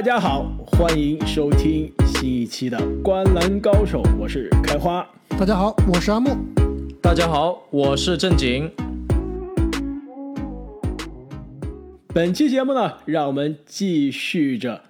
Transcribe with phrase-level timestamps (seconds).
[0.00, 5.06] 大家好，欢迎收听新一期的《观篮高手》，我是开花。
[5.38, 6.30] 大家好，我是阿木。
[7.02, 8.70] 大家好，我是正经。
[12.14, 14.84] 本期节目呢，让我们继续着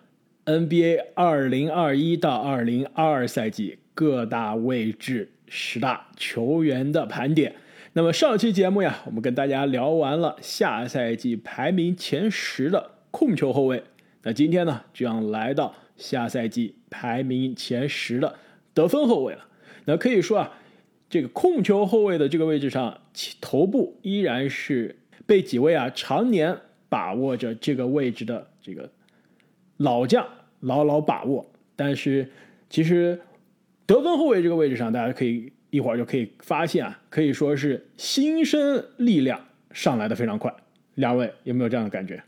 [0.45, 7.57] NBA 二零二一到二零二二赛季各大位置十大球员的盘点。
[7.95, 13.83] 那么上期节目呀，我们跟大家聊完了下赛季排名前十的控球后卫。
[14.23, 18.35] 那今天呢，就要来到下赛季排名前十的
[18.75, 19.47] 得分后卫了。
[19.87, 20.53] 那可以说啊，
[21.09, 23.01] 这个控球后卫的这个位置上，
[23.41, 24.95] 头部依然是
[25.27, 26.55] 被几位啊常年
[26.89, 28.91] 把握着这个位置的这个
[29.79, 30.29] 老将
[30.61, 31.51] 牢牢把握。
[31.75, 32.31] 但是
[32.69, 33.19] 其实
[33.87, 39.41] 得分后卫这个位置上，大家可以一会儿就可以发现啊，可以说是新生力量
[39.73, 40.55] 上来的非常快。
[40.97, 42.23] 两位有没有这样的感觉？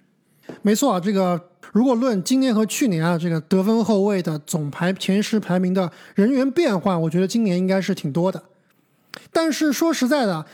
[0.62, 1.40] 没错啊，这个
[1.72, 8.42] 如果论今年和去年啊，这个得分后卫的总排前十排名的人员变换，我觉得今年应该是挺多的。
[9.32, 10.44] 但是说实在的，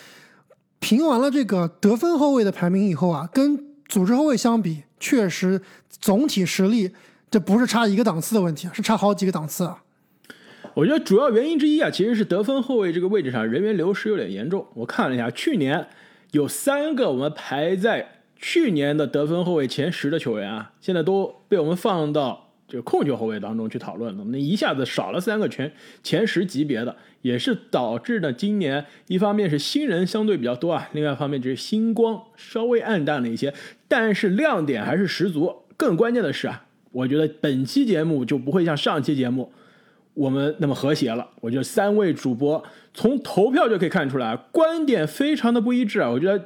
[0.79, 6.93] 评完了这个得分后卫的排名以后啊，跟组织后卫相比，确实总体实力
[7.31, 9.83] 这不是差一个档次的问题，是差好几个档次啊。
[10.75, 14.67] 我觉得主要原因之一啊，其实是得分后卫这个位置上人员流失有点严重。
[14.75, 15.89] 我看了一下，去年
[16.31, 18.18] 有三个我们排在。
[18.41, 24.25] 去年的得分后卫前十的球员啊，现在都被我们放到这个控球后卫当中去讨论了。
[24.27, 25.73] 那一下子少了三个全
[26.05, 33.53] 前十级别的，也是导致呢今年一方面是新人相对比较多啊，另外一方面就是星光稍微暗淡了一些，
[33.89, 35.53] 但是亮点还是十足。
[35.77, 39.53] 更关键的是啊，我觉得本期节目就不会像上期节目
[40.15, 41.29] 我们那么和谐了。
[41.41, 42.63] 我觉得三位主播
[42.95, 46.09] 从投票就可以看出来，观点非常的不一致啊。
[46.09, 46.45] 我觉得。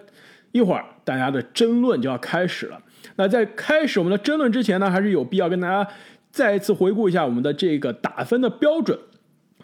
[0.52, 2.80] 一会儿大家的争论就要开始了。
[3.16, 5.90] 那在开始我们的争论之前呢，还是有必要跟大家
[6.30, 8.98] 再一次回顾一下我们的这个打分的标准。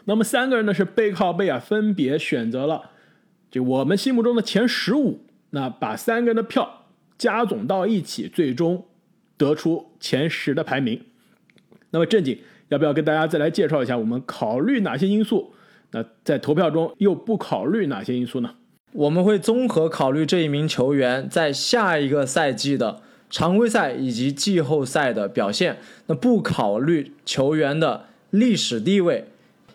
[0.05, 2.91] 那么三个人呢是背靠背啊，分别选择了
[3.51, 5.25] 就我们心目中的前十五。
[5.51, 6.87] 那把三个人的票
[7.17, 8.85] 加总到一起，最终
[9.37, 11.03] 得出前十的排名。
[11.91, 15.55] 那么正经要不要跟大家再来介绍一下我们考虑哪些因素？
[15.91, 18.55] 那在投票中又不考虑哪些因素呢？
[18.93, 29.29] 我们会综合考虑这一名球员在下一个赛季的常规赛以及季后赛的表现，那不考虑球员的历史地位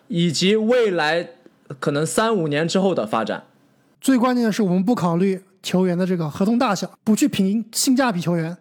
[0.08, 1.30] 以及未来
[1.78, 3.44] 可能三五年之后的发展。
[4.00, 8.56] 最关键的是，我们不考虑球员的这个合同大小，不去评性价比球员。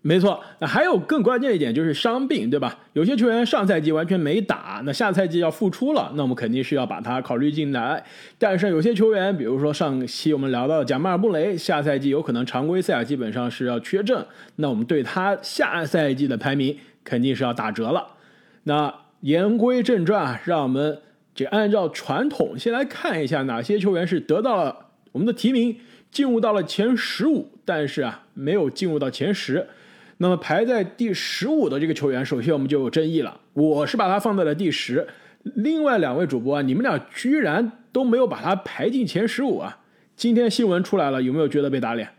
[0.00, 2.78] 没错，那还有更关键一点就是伤病，对吧？
[2.92, 8.02] 有些球员上赛季完全没打，那下赛季要复出了，那我们肯定是要把他考虑进来。
[8.38, 14.24] 但是有些球员，比如说上期我们聊到的贾马尔布雷，下赛季有可能常规赛基本上是要缺阵，
[14.56, 18.06] 那我们对他下赛季的排名肯定是要打折了。
[18.62, 21.00] 那言归正传，让我们
[21.34, 25.76] 就按照传统先来看一下哪些球员是得到了我们的提名，
[26.12, 29.66] 进入到了前十五，但是啊没有进入到前十。
[30.18, 33.40] 那么排在第十五的这个球员，首先我们就有争议了。
[33.54, 35.06] 我是把他放在了第十，
[35.42, 39.78] 另外两位主播啊，你们俩居然都没有把他排进前十五啊！
[40.16, 42.10] 今天新闻出来了，有没有觉得被打脸？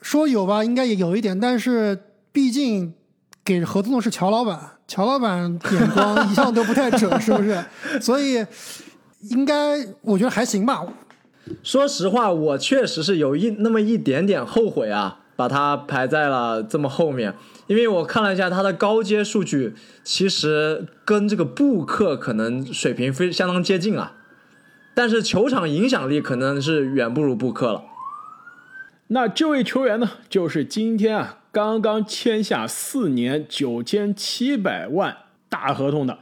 [0.00, 1.98] 说有吧，应该也有一点，但是
[2.32, 2.94] 毕竟
[3.44, 4.58] 给合同的是乔老板，
[4.88, 7.62] 乔老板眼光一向都不太准，是不是？
[8.00, 8.44] 所以
[9.28, 10.86] 应该我觉得还行吧。
[11.62, 15.19] 说实话，我确实是有一那么一点点后悔啊。
[15.40, 17.34] 把他排在了这么后面，
[17.66, 19.72] 因为我看了一下他的高阶数据，
[20.04, 24.12] 其实跟这个布克可能水平非相当接近啊，
[24.92, 27.84] 但是球场影响力可能是远不如布克了。
[29.06, 35.16] 那这位球员呢，就是今天啊刚刚签下四年九千七百万
[35.48, 36.18] 大合同的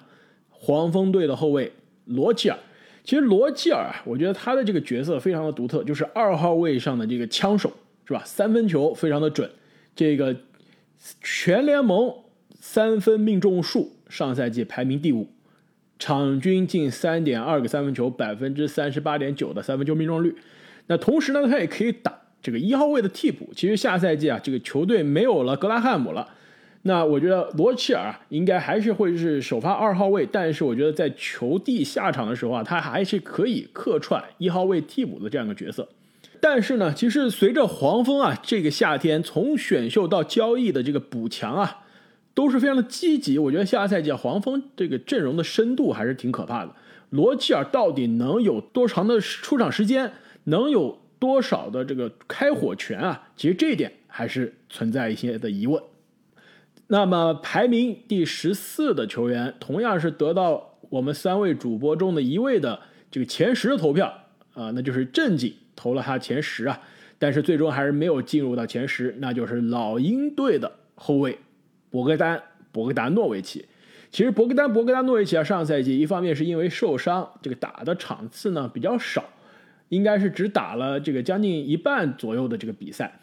[0.49, 1.73] 黄蜂队的后卫
[2.05, 2.57] 罗吉尔。
[3.03, 7.73] 其实罗吉尔啊，我觉得他的这个角色非常的独特，就是二号位上的这个枪手。
[8.09, 8.23] 是吧？
[8.25, 9.51] 三分球非常的准，
[9.95, 10.35] 这个
[11.23, 12.11] 全联盟
[12.59, 15.29] 三分命中数上赛季排名第五，
[15.99, 20.35] 场均近三点二个三分球，百分之三十八点九的三分球命中率。
[20.87, 23.53] 那同时呢，他也可以打这个一号位的替补。
[23.55, 26.31] 其实下赛季啊，这个球队没有了格拉汉姆了，
[26.85, 35.87] 那我觉得罗齐尔应该还是会是首发二号位，但是我觉得在球地下场的时候啊，他还是可以客串一号位替补的这样一个角色。
[36.41, 41.85] 但是呢，其实随着黄蜂啊这个夏天从选秀到交易的这个补强啊，
[42.35, 43.39] 都是非常的积极。
[43.39, 46.75] 我觉得下赛季黄蜂这个阵容的深度还是挺可怕的。
[47.11, 50.13] 罗齐尔到底能有多长的出场时间，
[50.45, 53.29] 能有多少的这个开火权啊？
[53.35, 55.83] 其实这一点还是存在一些的疑问。
[56.89, 62.81] 那么排名第十四的球员，同样是得到我们三位主播中的一位的
[63.11, 64.07] 这个前十的投票
[64.55, 66.81] 啊，那就是正经投了他前十啊，
[67.21, 71.39] 但是最终还是没有进入到前十，那就是老鹰队的后卫
[71.89, 72.37] 博格丹·
[72.73, 73.65] 博格达诺维奇。
[74.11, 79.25] 其实博格丹·博格达诺维奇啊，上赛季一方面是因为受伤，这个打的场次呢比较少，
[79.91, 83.21] 应该是只打了这个将近一半左右的这个比赛。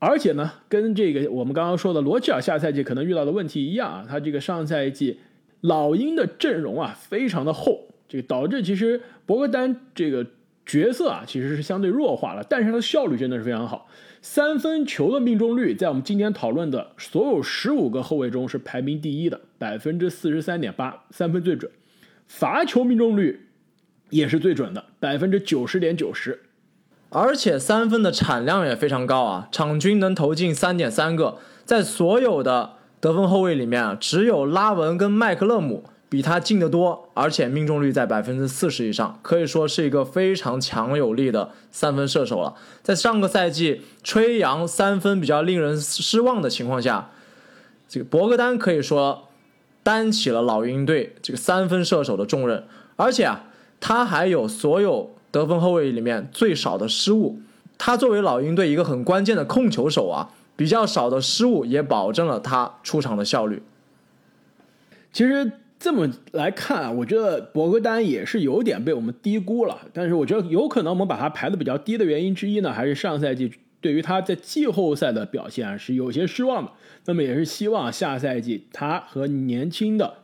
[0.00, 5.20] 而且呢，跟这个我们刚刚说的罗齐尔下赛季可能遇到的问题一样啊，他这个上赛季
[5.60, 10.26] 老鹰的阵容啊非常的厚，这个导致其实博格丹这个
[10.66, 13.86] 角色啊其实是相对弱化了，但是他的效率真的是非常好，
[14.22, 21.70] 三分球的命中率在我们今天讨论的所有十五个后卫中是排名第一的，百分之四十三点八，三分最准，
[22.26, 23.48] 罚球命中率
[24.10, 26.40] 也是最准的，百分之九十点九十。
[27.10, 42.54] 而且三分的产量也非常高啊，场均能投进三点三个，在所有的得分后卫里面啊，只有拉文跟麦克勒姆比他进得多，而且命中率在百分之四十以上，可以说是一个非常强有力的三分射手了。
[42.82, 47.10] 在上个赛季吹杨三分比较令人失望的情况下，
[47.88, 49.28] 这个博格丹可以说
[49.82, 52.64] 担起了老鹰队这个三分射手的重任，
[52.96, 53.46] 而且啊，
[53.80, 55.10] 他还有所有。
[55.34, 57.40] 得分后卫里面最少的失误，
[57.76, 63.60] 他作为老鹰队一个很关键的控球手啊，比较少的失误也保证了他出场的效率。
[65.12, 65.50] 其实
[65.84, 69.78] 这么来看啊，我觉得博格丹也是有点被我们低估了。
[69.92, 73.52] 但是我觉得有可能我们把他排的比较低的原因之一呢，还是上赛季
[73.82, 76.72] 对于他在季后赛的表现是有些失望的。
[77.04, 80.14] 那么也是希望下赛季他和年轻的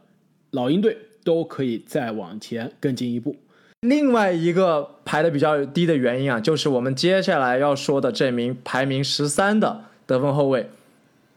[0.52, 3.36] 老鹰队都可以再往前更进一步。
[3.82, 10.70] 另外一个排的比较低的原因啊，就是我们接下来要说的这名排名十三的得分后卫，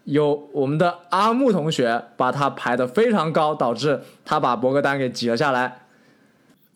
[0.03, 5.81] 有我们的阿木同学把他排的非常高，导致他把博格丹给挤了下来。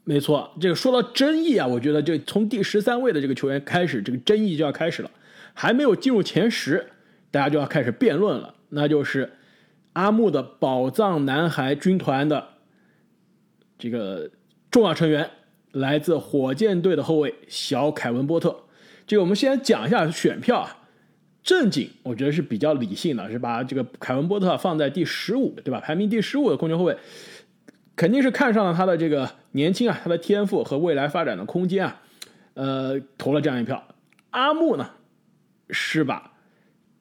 [0.03, 5.11] 没错，这个说到争议啊，我觉得就从第十三位的这个球员开始，这个争议就要开始了。
[5.53, 6.87] 还没有进入前十，
[7.31, 9.33] 大家就要开始辩论了，那就是
[9.93, 12.49] 阿木的宝藏男孩军团的
[13.77, 14.29] 这个
[14.71, 15.29] 重要成员。
[15.73, 18.63] 来自火箭队的后卫小凯文波特，
[19.05, 20.76] 这个我们先讲一下选票啊。
[21.47, 25.79] 正经我觉得是比较理性的，是把这个凯文波特放在第十五，对吧？
[25.79, 26.97] 排名第十五的控球后卫，
[27.95, 32.01] 肯定是看上了他的这个年轻啊，他的天赋和未来发展的空间啊，
[32.55, 33.81] 呃，投了这样一票。
[34.31, 34.89] 阿木呢，
[35.69, 36.33] 是把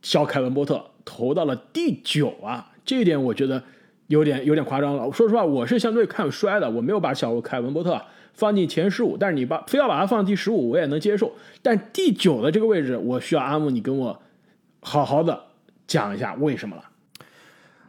[0.00, 3.64] 小凯文波特投到了第九啊，这一点我觉得
[4.06, 5.10] 有点有点夸张了。
[5.10, 8.00] 说实话，我是相对看衰的，我没有把小凯文波特。
[8.32, 11.32] 放进前十五，但是你把非要把它放第十五，我也能接受。
[11.62, 14.20] 但第九的这个位置，我需要阿木你跟我
[14.88, 15.36] 好好的
[15.88, 16.82] 讲一下为什么了。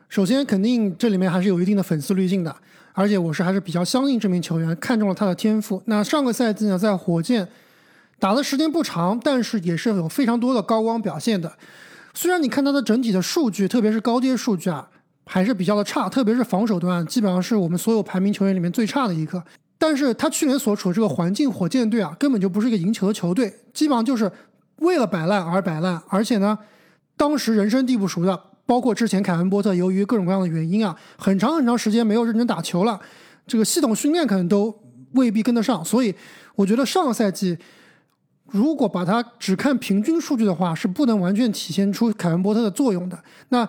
[0.10, 2.56] 首先，肯定这里面还是有一定的粉丝滤镜的，
[2.94, 5.80] 而且我是还是比较相信这名球员，看中了他的天赋。
[5.86, 7.48] 那上个赛季呢，在火箭
[8.18, 11.56] 打的时间不长，但是也是有非常多的高光表现的。
[12.16, 14.90] 虽然你看他的整体的数据，特别是高阶数据啊，
[15.28, 19.44] 还是比较的差，特别是防守端，基本上是我们所有排名球员里面最差的一个。
[19.78, 24.32] 但是他去年所处的这个环境，火箭队啊，根本就不是一个赢球的球队，基本上就是
[24.78, 26.02] 为了摆烂而摆烂。
[26.10, 26.58] 而且呢，
[27.18, 32.98] 当时人生地不熟的，包括之前凯文波特，由于各种各样的原因啊，很长很长时间没有认真打球了，
[33.46, 34.74] 这个系统训练可能都
[35.14, 35.84] 未必跟得上。
[35.84, 36.16] 所以
[36.56, 37.58] 我觉得上个赛季，
[38.52, 43.22] 如果把它只看平均数据的话，是不能完全体现出凯文波特的作用的。
[43.50, 43.68] 那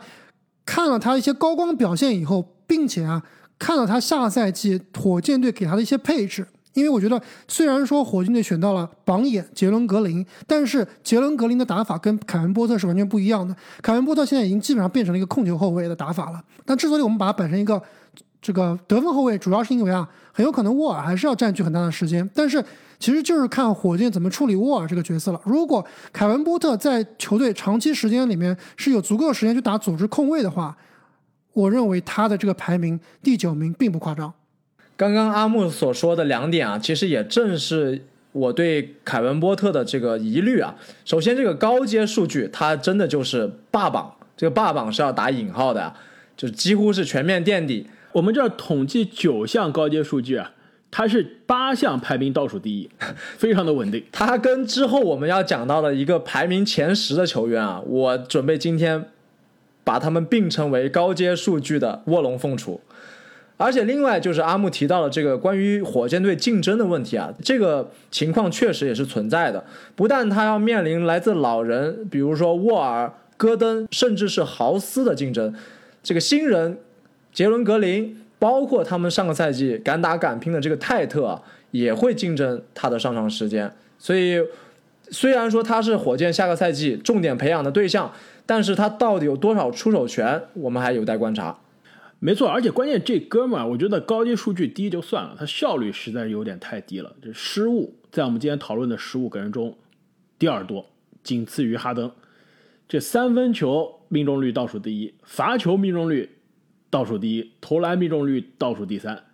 [0.65, 3.23] 看了他一些高光表现以后，并且啊。
[3.61, 6.47] 看了他下赛季火箭队给他的一些配置，
[6.79, 13.55] 因为我觉得虽然说火箭队选到了榜眼杰伦格林，但是杰伦格林的打法跟凯文波特是完全不一样的。
[13.83, 16.43] 凯文波特现在已经基本上变成了一个控球后卫的打法了。
[16.65, 17.83] 但之所以我们把它摆成一个
[18.41, 22.29] 这个得分后卫，主要是因为啊，很有可能沃尔还是要占据很大的时间。
[22.33, 22.65] 但是
[22.99, 25.41] 其实就是看火箭怎么处理沃尔这个角色了。
[25.45, 30.77] 如果凯文波特在球队长期时间里面是有足够的时间去打组织控卫的话，
[31.53, 34.33] 我认为他的这个排名第九名并不夸张。
[34.99, 40.75] 刚刚阿木所说的两点啊，其实也正是我对凯文波特的这个疑虑啊。
[41.05, 45.95] 首先，这个高阶数据，他真的就是霸榜，这个霸榜是要打引号的，
[46.37, 47.87] 就几乎是全面垫底。
[48.11, 50.51] 我们这儿统计九项高阶数据啊，
[50.91, 52.91] 他是八项排名倒数第一，
[53.37, 54.03] 非常的稳定。
[54.11, 59.05] 他跟之后我们要讲到的一个排名前十的球员啊，我准备今天。
[59.85, 62.79] 把他们并称为高阶数据的卧龙凤雏，
[63.59, 69.63] 而且另外就是阿木提到了这个关于火箭队竞争的问题啊，这个情况确实也是存在的。
[69.95, 75.53] 不但他要面临来自老人，比如说沃尔、戈登甚至是豪斯的竞争。
[76.03, 76.79] 这个新人
[77.33, 83.75] 杰伦格林，包括他们上个赛季敢打敢拼的这个泰特，也会竞争他的上场时间。
[83.99, 84.41] 所以，
[85.11, 88.13] 虽然说他是火箭下个赛季重点培养的对象，
[88.47, 91.59] 但是他到底有多少出手权，我们还有待观察。
[92.21, 97.15] 没错，而且关键这哥们儿，我觉得高阶数据低就算了，他效率实在是有点太低了。
[97.23, 99.79] 这失误在我们今天讨论的十五个人中
[100.37, 100.85] 第二多，
[101.23, 102.11] 仅次于哈登。
[102.89, 106.29] 这三分球命中率倒数第一，罚球命中率
[106.91, 109.25] 倒数第一，投篮命中率倒数第三。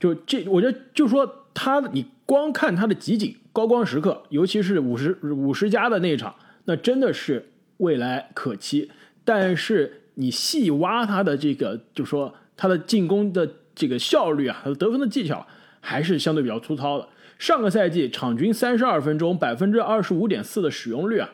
[0.00, 8.90] 就这，我觉得就说他，你光看他的集锦高光时刻，尤其是五十五十加的那一场，那真的是未来可期。
[9.24, 10.00] 但是。
[10.14, 15.44] 你细挖他的这个，就说他的进攻的这个效率啊，他的得分的技巧
[15.80, 17.08] 还是相对比较粗糙的。
[17.36, 21.30] 上个赛季场均三十二分钟，百分之二十五点四的使用率啊，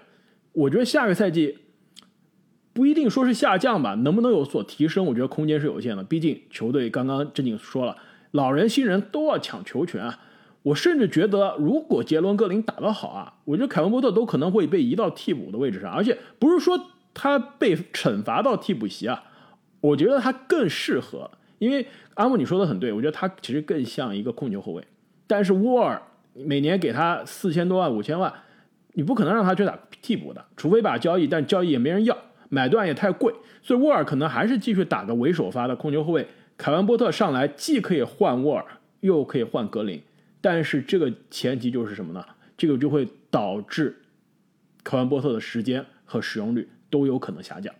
[0.52, 1.58] 我觉得下个赛季
[2.72, 5.04] 不一定说是下降吧，能不能有所提升？
[5.04, 6.02] 我觉得空间是有限的。
[6.02, 7.99] 毕竟球队刚刚正经说了，
[8.30, 10.18] 老人新人都要抢球权啊。
[10.62, 16.80] 我甚至觉得，如果杰伦格林打得好啊，我觉得凯文波特都可能会被移到替补的位置上，而且不是说。
[17.12, 19.25] 他被惩罚到替补席啊，
[19.81, 24.85] 我觉得他更适合，因为阿木你说的很对，我觉得他其实更像一个控球后卫。
[25.26, 26.00] 但是沃尔
[26.35, 28.33] 每年给他四千多万、五千万，
[28.95, 32.17] 你不可能让他去打替补的，除非把交易，但交易也没人要，
[32.49, 36.26] 买断也太贵，所以沃尔可能还是继续打个为首发的控球后卫。
[36.57, 38.64] 凯文波特上来既可以换沃尔，
[39.00, 40.02] 又可以换格林，
[40.40, 42.25] 但是这个前提就是什么呢？
[42.57, 44.02] 这个就会导致
[44.85, 46.69] 凯文波特的时间和使用率。
[46.90, 47.73] 都有可能下降，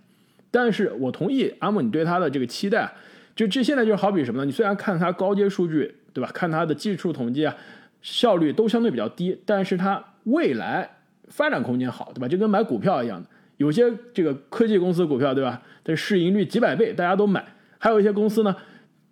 [0.51, 2.93] 但是我同意阿木你对他的这个期待，
[3.35, 4.45] 就这现在就好比什么呢？
[4.47, 6.31] 你虽然看他高阶数据，对吧？
[6.33, 7.55] 看他的技术统计啊，
[8.01, 10.89] 效率都相对比较低，但是他未来
[11.29, 12.29] 发展空间好，对吧？
[12.29, 15.63] 就跟买股票一样的，有些这个科技公司股票，对吧？
[15.85, 17.41] 这市盈率几百倍，大家都买；
[17.79, 18.55] 还有一些公司呢，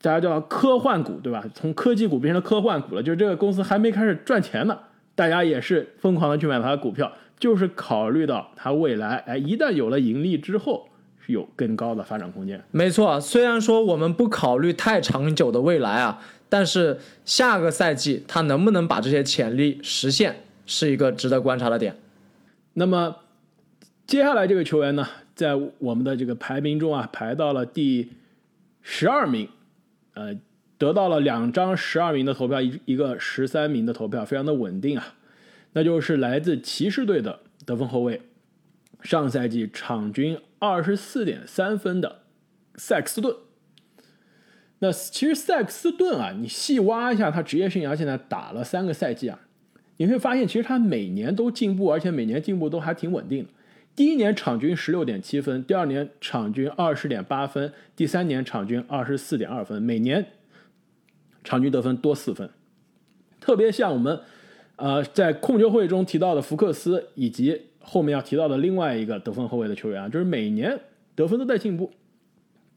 [0.02, 1.44] 大家叫科幻股，对吧？
[1.54, 4.78] 从科技股变成了科幻股了，就是这个公司还没开始赚钱呢，
[5.14, 7.10] 大家也是疯狂的去买它的股票。
[7.38, 10.88] 就是考虑到他未来，哎，一旦有了盈利之后，
[11.24, 12.62] 是有更高的发展空间。
[12.70, 21.96] 没错，虽然说我们不考虑太长久的未来啊，但是下个赛季他能不能把这些潜力实现，是一个值得观察的点。
[22.74, 23.16] 那么
[24.06, 28.10] 接下来这个球员呢，在我们的这个排名中啊，排到了第
[28.82, 29.48] 十二名，
[30.14, 30.34] 呃，
[30.78, 35.14] 得到了两张十二名的投票，一一个十三名的投票，非常的稳定啊。
[35.74, 38.22] 那就是来自骑士队的得分后卫，
[39.02, 42.22] 上赛季场均二十四点三分的
[42.76, 43.36] 塞克斯顿。
[44.78, 49.40] 那其实塞克斯顿啊，你细挖一下他职业生涯，现在打了三个赛季啊，
[49.98, 53.50] 你会发现其实他每年都进步，而且每年进步都还挺稳定的。
[53.94, 60.26] 第一年场均十六点七分，第二年场均二十点八分，第三年场均二十四点二分，每年
[61.44, 62.48] 场均得分多四分，
[63.38, 64.20] 特别像我们。
[64.78, 70.78] 呃，在控球会中提到的福克斯，以及后面要提到的另外一个得分后卫的球员啊，就是每年
[71.14, 71.90] 得分都在进步，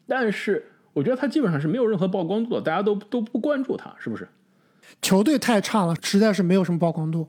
[0.08, 4.28] 但是我觉得他基本上是没有任何曝光度的，大家都都不关注他，是不是？
[5.02, 7.28] 球队太差了，实在是没有什么曝光度。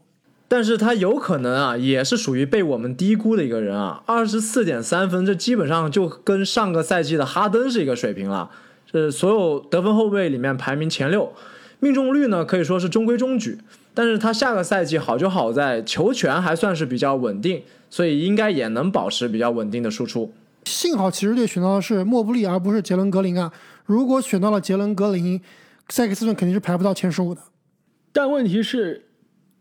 [0.49, 8.51] 但是他有可能啊，也是属于被我们低估的一个人啊，二十四点三分，这基本上就跟上个赛季的哈登是一个水平了，
[8.91, 11.33] 是所有得分后卫里面排名前六，
[11.83, 13.59] 命中率呢可以说是中规中矩。
[13.93, 20.33] 但是他下个赛季好就好在球权还算是比较稳定，所以应该也能保持比较稳定的输出。
[20.65, 23.53] 幸好骑士队选到的是莫布利而不是杰伦格林啊！
[23.85, 25.39] 如果选到了杰伦格林，
[25.89, 27.43] 塞克斯顿肯定是排不到前十五的。
[28.13, 29.07] 但问题是，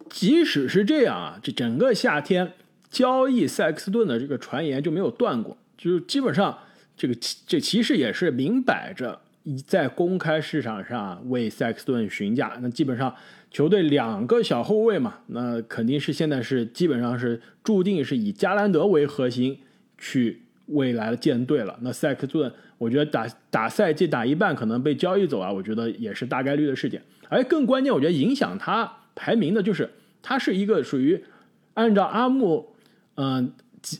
[0.09, 2.53] 即使是这样啊，这整个夏天
[2.89, 6.57] 交易塞克斯顿的这个传言就没有断过，就是基本上
[6.95, 9.19] 这个这骑士也是明摆着
[9.65, 13.15] 在公开市场上为塞克斯顿询价，那基本上。
[13.53, 19.59] 球队两个小后卫嘛，那肯定是现在是基本上是注定是以加兰德为核心
[19.97, 21.77] 去未来的建队了。
[21.81, 27.01] 那塞克斯顿，我觉得打打赛季打一半可能被交易走啊，我觉得也是大概率的事件。
[27.27, 29.89] 而更关键，我觉得影响他排名的就是
[30.21, 31.21] 他是一个属于
[31.73, 32.73] 按照阿木
[33.15, 33.51] 嗯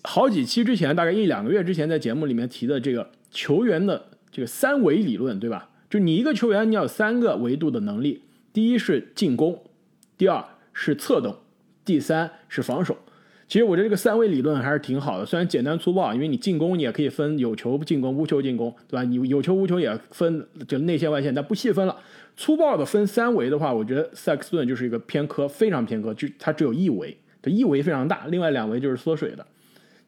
[0.04, 5.70] 好几期之前，大概一两个月之前在节目里面提的这个球员的这个三维理论，对吧？
[5.90, 8.24] 就你一个球员你要有三个维度的能力。
[8.54, 9.64] 第一是进攻，
[10.18, 11.38] 第二是策动，
[11.86, 12.98] 第三是防守。
[13.48, 19.04] 其实我觉得这个三维理论还是挺好的，虽然简单粗暴，因为你进攻你也可以分有球进攻、无球进攻，对吧？
[19.04, 21.98] 你有球无球也分，就内线外线，但不细分了。
[22.38, 29.46] 粗暴的分三维的话，我觉得塞克斯顿就是一个偏科，非常偏科，就它只有一维，的一维非常大，另外两维就是缩水的。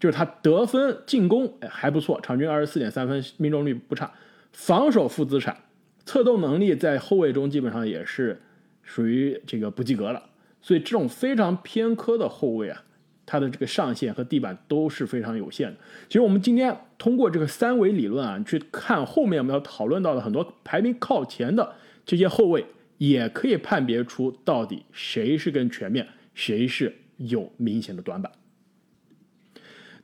[0.04, 4.12] 就是他得分、进攻哎还不错，场均二十四点三分，命中率不差，
[4.52, 5.58] 防守负资产，
[6.04, 8.42] 策动能力在后卫中基本上也是
[8.82, 10.22] 属于这个不及格了。
[10.62, 12.84] 所以这种非常偏科的后卫啊，
[13.26, 15.78] 他的这个上限和地板都是非常有限的。
[16.10, 22.66] 其实我们今天通过这个三维理论啊，去看后面我们要讨论到的很多排名靠前的这些后卫，
[22.98, 28.30] 也可以判别出到底谁是更全面，谁是有明显的短板。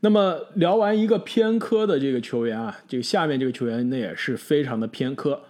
[0.01, 5.41] 那么聊完一个偏科的这个球员啊，这个下面这个球员那也是非常的偏科，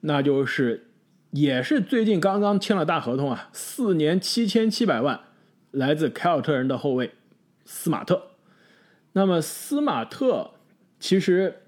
[0.00, 0.86] 那就是
[1.32, 5.20] 也是最近刚刚签了大合同啊，四年七千七百万，
[5.72, 7.10] 来自凯尔特人的后卫
[7.66, 8.22] 斯马特。
[9.12, 10.52] 那么斯马特
[10.98, 11.62] 其实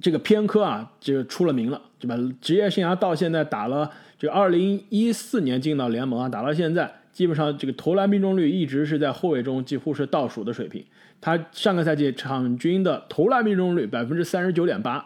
[0.00, 2.16] 这个偏科啊，就出了名了，对吧？
[2.40, 10.84] 职业生涯到现在打了，就二零一四年进到联盟啊，打到现在，基本上这个投篮命中率一直是在后卫中几乎是倒数的水平。
[11.20, 15.04] 他上个赛季场均的投篮命中率百分之三十九点八，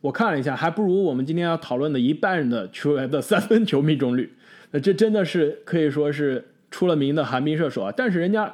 [0.00, 4.32] 我看了一下，还不如我们今天要讨论的一半的球员的三分球命中率。
[4.72, 7.94] 那这真的是可以说是出了名的寒冰射手啊！
[7.96, 8.52] 但是人家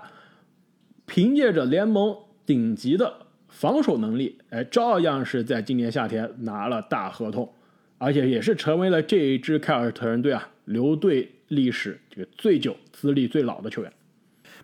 [1.07, 3.11] 凭借着联盟顶级的
[3.49, 7.50] 防守能力，哎，照样是在今年夏天拿了大合同，
[7.97, 13.93] 而且也是成为了这一支凯尔特人队啊留队历史这个最久、资历最老的球员。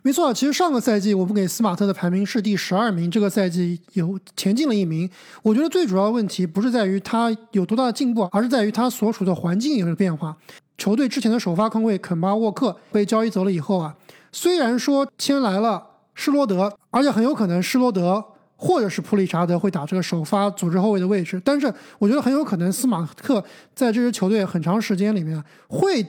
[0.02, 5.08] 没错，其实上个赛季我们给斯马特的排名是第十二名，这个赛季有前进了一名。
[5.42, 10.36] 我觉得最主要的问题不是在于他有多大的进步，而是在于他所处的环境有了变化。
[10.76, 13.96] 球队之前的首发控卫肯巴沃克被交易走了以后啊，
[14.30, 15.82] 虽然说签来了
[16.14, 18.22] 施罗德，而且很有可能施罗德
[18.56, 23.42] 或者是普里查德会打这个首发组织后卫的位置，但是我觉得很有可能斯马特
[23.74, 26.04] 在这支球队很长时间里面会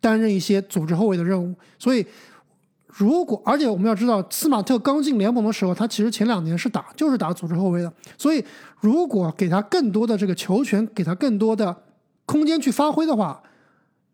[0.00, 2.06] 担任一些组织后卫的任务，所以。
[2.92, 7.90] 如果，而且我们要知道，斯马特刚进联盟的时候，他其实前两年是打就是打组织后卫的。
[8.18, 8.44] 所以，
[8.80, 11.74] 如果给他更多的这个球权，给他更多的
[12.26, 13.40] 空间去发挥的话，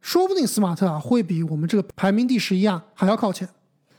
[0.03, 3.49] 说不定斯马特啊会比我们这个排名第十一啊还要靠前。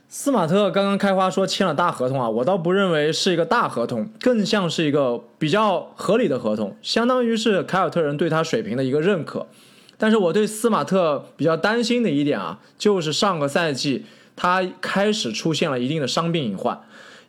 [0.09, 9.47] 斯马特刚刚开花说签了大合同啊，我倒不认为是一个大合同，更像是一个比较合理的合同，相当于是凯尔特人对他水平的一个认可。
[9.97, 14.05] 但是我对斯马特比较担心的一点啊，就是上个赛季。
[14.39, 16.79] 他开始出现了一定的伤病隐患，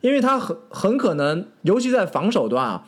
[0.01, 2.83] 因为他很很可能，尤其在防守端啊，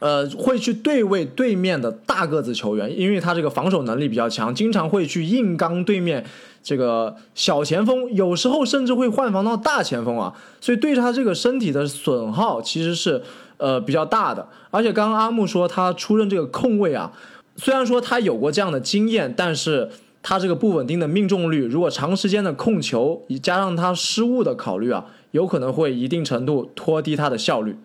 [0.00, 6.24] 呃，会去对位对面的大个子球员，因为他这个防守能力比较强，经常会去硬刚对面
[6.66, 13.22] 这个小前锋，有时候甚至会换防到大前锋啊，所以对他这个身体的损耗其实是
[13.58, 14.48] 呃比较大的。
[14.72, 17.12] 而且刚刚阿木说他出任这个控卫啊，
[17.54, 19.90] 虽然说他有过这样的经验，但是。
[20.28, 27.76] 他这个不稳定的命中率，如果长时间的控球，加上他失误的考虑啊，有可能会一定程度拖低他的效率。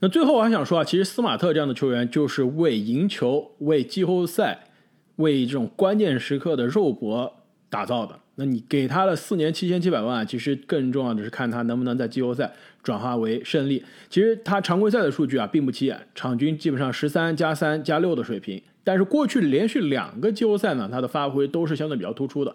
[0.00, 4.68] 那最后我还想说啊，其实斯马特这样的球员就是为赢球、为季后赛、
[5.16, 7.32] 为这种关键时刻的肉搏
[7.68, 8.18] 打造的。
[8.36, 13.84] 那你给他的四年七千七百万，其实更重要的是看他能不能在季后赛转化为胜利。
[14.10, 18.60] 其实他常规赛的数据啊并不起眼，场均基本上十三加三加六的水平。
[18.82, 22.54] 但是过去连续两个季后赛呢，他的发挥都是相对比较突出的。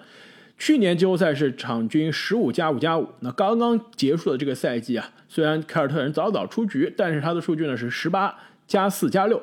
[0.57, 9.41] 去年季后赛是场均十五加五加五，那刚刚结束的这个赛季啊，虽然凯尔特人早早出局，但是他的数据呢是十八加四加六。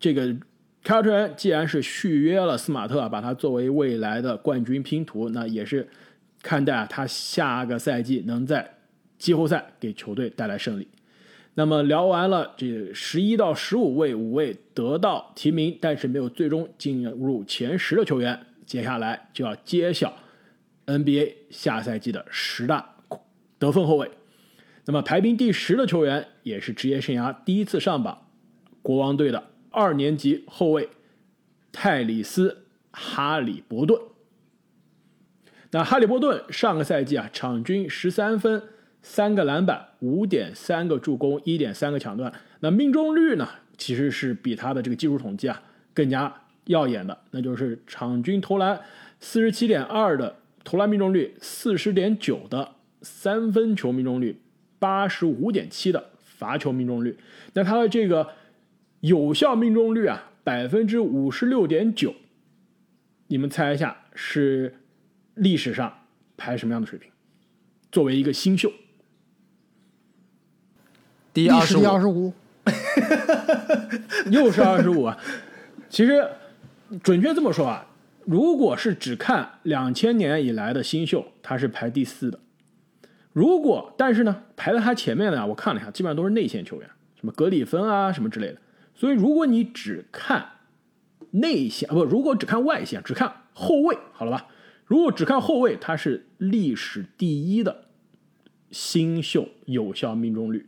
[0.00, 0.34] 这个
[0.86, 5.88] 凯尔特人既然是续约了斯马特，把他作为未来的冠军拼图，那也是
[6.40, 8.72] 看待啊他下个赛季能在
[9.18, 10.86] 季后赛给球队带来胜利。
[11.54, 20.14] 那么聊完了这十一到十五位五位得到提名，但是没有最终进入前十的球员，接下来就要揭晓
[20.86, 22.94] NBA 下赛季的十大
[23.58, 24.08] 得分后卫。
[24.84, 28.28] 那么排名第十的球员，也是职业生涯第一次上榜，
[28.82, 30.88] 国王队的二年级后卫
[31.70, 32.50] 泰里斯·
[32.90, 34.00] 哈里伯顿。
[35.72, 38.62] 那哈利伯顿上个赛季啊，场均十三分。
[39.02, 42.32] 三个篮板，五点三个助攻，一点三个抢断。
[42.58, 43.48] 那命中率呢？
[43.78, 45.62] 其实是比他的这个技术统计啊
[45.94, 48.80] 更加耀眼的，那就是场均投篮
[49.20, 50.34] 四十七点二的
[50.64, 54.40] 投篮命中率，四十点九的三分球命中率，
[54.80, 57.16] 八十五点七的罚球命中率。
[57.52, 58.28] 那他的这个
[59.00, 62.14] 有效命中率啊，百分之五十六点九。
[63.28, 64.76] 你们猜一下，是
[65.34, 65.92] 历史上
[66.36, 67.10] 排什么样的水平？
[67.90, 68.72] 作为一个新秀。
[71.32, 72.32] 第二十五，
[74.30, 75.18] 又是二十五啊。
[75.90, 76.26] 其实，
[77.02, 77.86] 准确这么说啊，
[78.24, 82.38] 如果是只看两千年以来的新秀，他是排第四的；
[83.32, 86.88] 如果但是呢，排在他前面的啊，我看了一下，基本上都是内线球员，
[87.20, 88.58] 什么格里芬啊什么之类的。
[88.96, 90.52] 所以如果你只看
[91.30, 94.46] 内线，不，如果只看外线，只看后卫，好了吧？
[94.86, 97.84] 如果只看后卫，他是历史第一的
[98.70, 100.66] 新秀有效命中率，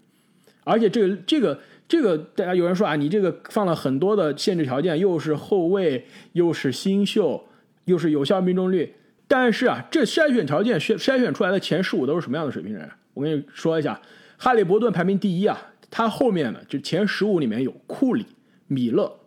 [0.64, 7.46] 而且这个这个这个，大家有人说啊，你这个放了很多的限制条件，又是后卫，又是新秀，
[7.86, 8.94] 又是有效命中率，
[9.26, 12.90] 但是啊，这筛选条件筛筛选出来的前十五都是什么样的水平人？
[13.14, 14.00] 我跟你说一下，
[14.36, 18.26] 哈利伯顿排名第一啊，他后面呢就前十五里面有库里、
[18.66, 19.20] 米勒、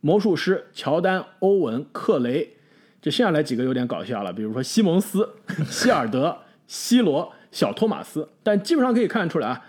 [0.00, 2.54] 魔术师、乔丹、欧文、克雷。
[3.02, 5.28] 这剩下来几个有点搞笑了，比如说西蒙斯、
[5.70, 9.64] 希尔德、西罗、小托马斯，但基本上可以看出来啊，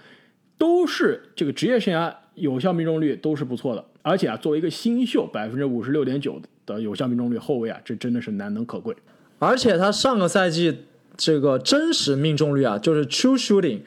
[0.58, 8.96] 都是这个职业生涯有效命中率都是不错的，而且啊，作为一个新秀，百分之五十六点九的有效命中率后卫啊，这真的是难能可贵。
[9.38, 13.82] 而且他上个赛季这个真实命中率啊，就是 true shooting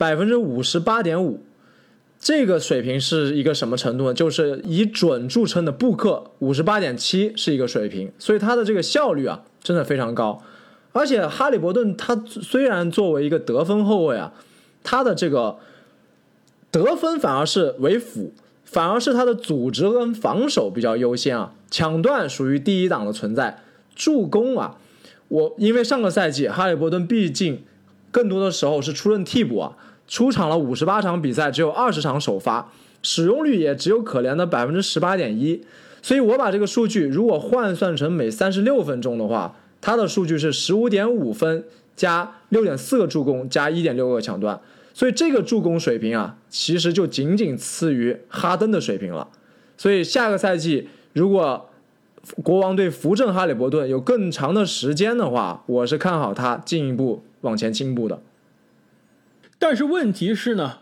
[0.00, 1.42] 百分之五十八点五。
[2.18, 4.14] 这个水平是一个什么程度呢？
[4.14, 10.42] 就是以准著称的布克五十八点七是一个水平，所以他的这个效率啊真的非常高。
[10.92, 14.32] 而且哈利伯顿他虽然作为一个得分后卫啊，
[14.82, 15.58] 他的这个
[16.70, 18.32] 得分反而是为辅，
[18.64, 23.62] 反而是他的组织跟防守比较优先啊，抢断属于第一档的存在，
[23.94, 24.78] 助攻啊，
[25.28, 27.62] 我因为上个赛季哈利伯顿毕竟
[28.10, 29.76] 更多的时候是出任替补啊。
[30.10, 32.70] 出场了五十八场比赛，只有二十场首发，
[33.00, 35.62] 使用率也只有可怜的百分之十八点一。
[36.02, 44.60] 所以我把这个数据如果换算成每三十六分钟的话，他的数据是十五点五分加六点四个助攻加一点六个抢断。
[44.92, 49.28] 所以这个助攻水平啊，其实就仅仅次于哈登的水平了。
[49.78, 51.70] 所以下个赛季如果
[52.42, 58.20] 国王队扶正哈利伯顿有更长的时间的话，我是看好他进一步往前进步的。
[59.60, 60.78] 但是问题是呢，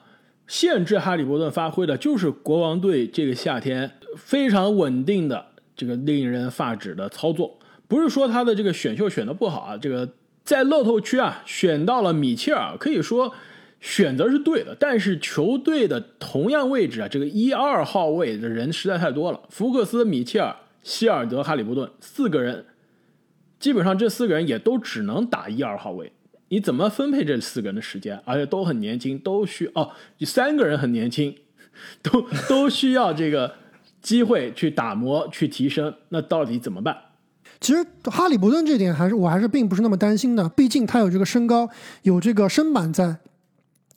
[0.46, 5.44] 限制哈利伯顿发挥的就是国王队这个夏天非常稳定的
[5.76, 7.58] 这个令人发指的操作。
[7.88, 10.08] 不是说他的这个选秀选的不好啊，这个
[10.44, 13.34] 在乐透区啊选到了米切尔，可以说
[13.80, 14.76] 选择是对的。
[14.78, 22.64] 但是球队的同样位置啊，这个一二号位的人实在太多了，福克斯、米切尔、希尔德、哈利伯顿四个人，
[23.58, 26.12] 基本上这四个人也都只能打一二号位。
[26.50, 28.18] 你怎么分配这四个人的时间？
[28.24, 31.34] 而且都很年轻，都需哦，三个人很年轻，
[32.02, 33.52] 都都需要这个
[34.00, 35.94] 机会去打磨、去提升。
[36.08, 36.96] 那到底怎么办？
[37.60, 41.68] 其实哈利伯顿这点还是我还是并不是那么担心的，毕竟他有这个身高，
[42.02, 43.16] 有这个身板在，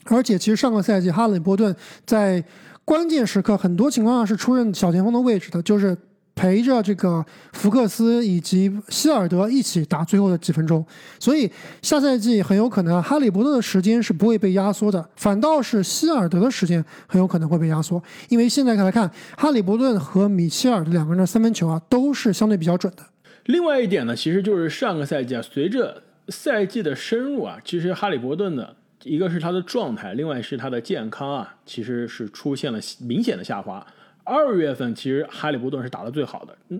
[0.06, 2.44] 而且其实上个赛季哈利伯顿在
[2.84, 5.98] 关键时刻很多情况下是出任小前锋的位置的，就是。
[6.41, 7.23] 陪着这个
[7.54, 10.84] 福克斯以及希尔德一起打最后的几分钟，
[11.19, 11.47] 所以
[11.84, 23.04] 下赛季很有可能哈利伯顿的时间是不会被压缩的，反倒是希尔德的时间很有可能会被压缩，因为现在来看，哈利伯顿和米切尔的两个人的三分球啊都是相对比较准的。
[23.45, 33.86] 另外一点呢，其实就是上个赛季啊，随着赛季的深入啊，其实哈利伯顿的一个是他的状态，另外是他的健康啊，其实是出现了明显的下滑。
[34.32, 36.80] 二月份其实哈利伯顿是打的最好的，嗯，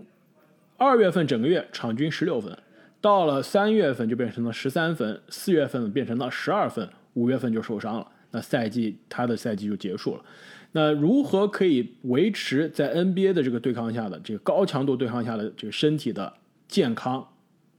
[0.78, 2.56] 二月份整个月场均十六分，
[2.98, 10.24] 到了三月份就变成了十三分，四月份变成了十二分，五月份就受伤了，那赛季他的赛季就结束了。
[10.72, 16.32] 那如何可以维持在 NBA 的这个对抗下的这个高强度对抗下的这个身体的
[16.66, 17.28] 健康？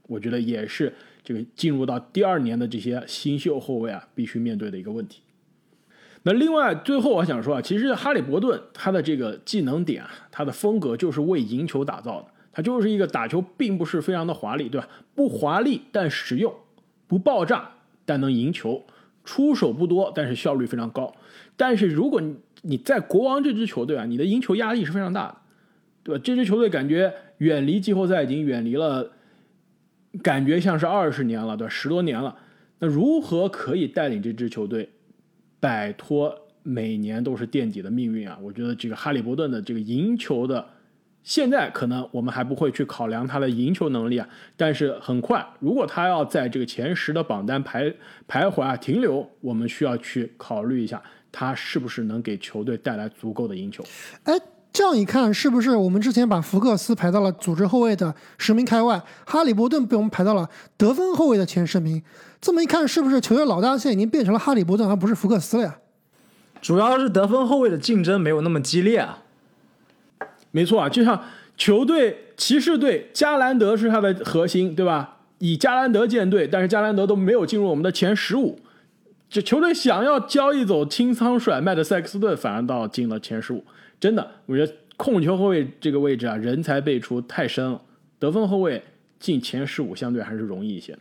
[0.03, 5.23] 我觉得也是这个进入到第二年的这些新秀后卫啊必须面对的一个问题。
[6.23, 12.27] 那另外，最后我想说啊，其实哈利伯顿他的这个技能点啊，他的风格就是为赢球打造的。
[12.55, 14.87] 他就是一个打球并不是非常的华丽，对吧？
[15.15, 16.53] 不华丽但实用，
[17.07, 17.71] 不爆炸
[18.05, 18.85] 但能赢球，
[19.25, 21.13] 出手不多但是效率非常高。
[21.57, 25.37] 但是如果你你在国王这支球队啊，你的赢球压力是非常大的，
[26.03, 26.21] 对吧？
[26.23, 29.11] 这支球队感觉远离季后赛已经远离了，
[30.21, 31.69] 感觉像是二十年了，对吧？
[31.69, 32.37] 十多年了。
[32.77, 34.89] 那如何可以带领这支球队？
[35.63, 38.37] 摆脱每年都是垫底的命运啊！
[38.41, 40.67] 我觉得这个哈利伯顿的这个赢球的，
[41.23, 47.95] 现在可能我们还不会去考量他的赢球能力啊，但是很快，如果他要在这个前十的榜单徘
[48.27, 53.81] 徘徊啊停留，我们需要去考虑一下他是不是能给球队带来足够的赢球。
[54.25, 54.33] 哎，
[54.73, 62.01] 这样一看，是不是我们之前把福克斯排到了组织后卫的十名开外，哈利伯顿被我们排到了得分后卫的前十名？
[62.41, 65.77] 这么一看，是不是球队老大现在已经变成了哈利伯顿，而不是福克斯了呀？
[66.59, 69.19] 主要是得分后卫的竞争没有那么激烈啊。
[70.49, 71.21] 没错啊，就像
[71.55, 75.17] 球队骑士队，加兰德是他的核心，对吧？
[75.37, 78.57] 以加兰德建队，但是加兰德都没有进入我们的前十五。
[79.29, 83.63] 这球队想要交易走清仓甩卖的塞克斯顿，反而到进了前十五。
[83.99, 87.81] 真的，我觉得控球后卫这个位置啊，人才辈出，太深了。
[88.19, 88.81] 得分后卫
[89.19, 90.99] 进前十五相对还是容易一些的。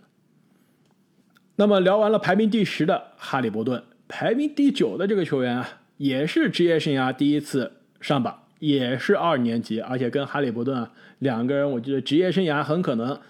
[1.56, 13.20] 那么聊完了排名第十的哈利伯顿，排名第九的这个球员啊，也是职业生涯第一次上榜，也是二年级，而且跟哈利伯顿啊两个人，我觉得职业生涯很可能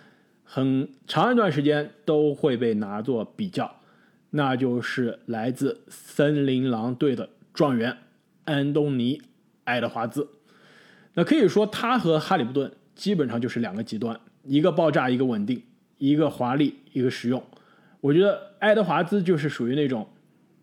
[0.45, 3.81] 很长一段时间都会被拿作比较，
[4.31, 7.99] 那就是来自森林狼队的状元
[8.45, 9.19] 安东尼·
[9.65, 10.29] 爱德华兹。
[11.15, 15.63] 那可以说他和哈利伯顿基本上就是两个极端，一个爆炸，一个稳定，
[15.99, 17.43] 一个华丽，一个实用。
[18.01, 20.09] 我觉得爱德华兹就是属于那种，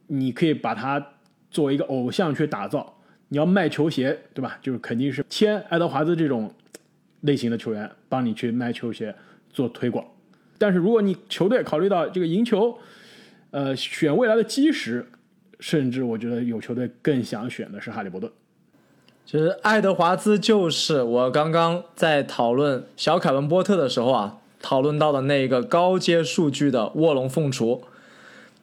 [0.07, 1.13] 你可以把他
[1.51, 2.95] 作为一个偶像去打造。
[3.31, 4.57] 你要卖球鞋，对吧？
[4.59, 6.51] 就是肯定是签爱德华兹这种
[7.21, 9.15] 类型的球员，帮你去卖球鞋
[9.51, 10.03] 做推广。
[10.57, 12.75] 但是如果你球队考虑到这个赢球，
[13.51, 15.05] 呃，选未来的基石，
[15.59, 18.31] 甚至我觉得有球队更想选的是哈利伯顿。
[19.29, 24.37] 其实爱德华兹就是我刚刚在讨论小凯文波特的时候啊。
[24.61, 27.81] 讨论到的那个高阶数据的卧龙凤雏，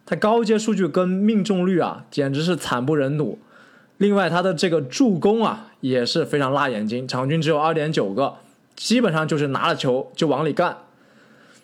[0.04, 3.38] 他高阶数据跟命中率啊，简直是惨不忍睹。
[3.96, 8.34] 另外，他的这个助攻啊，也是非常辣眼睛，场均只有二点九个，
[8.74, 10.76] 基本上就是拿了球就往里干。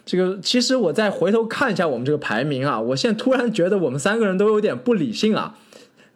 [0.06, 5.58] 这个其实我再回头看一下我们这个排名啊，我现在突然觉得我们三个人都有点不理性啊。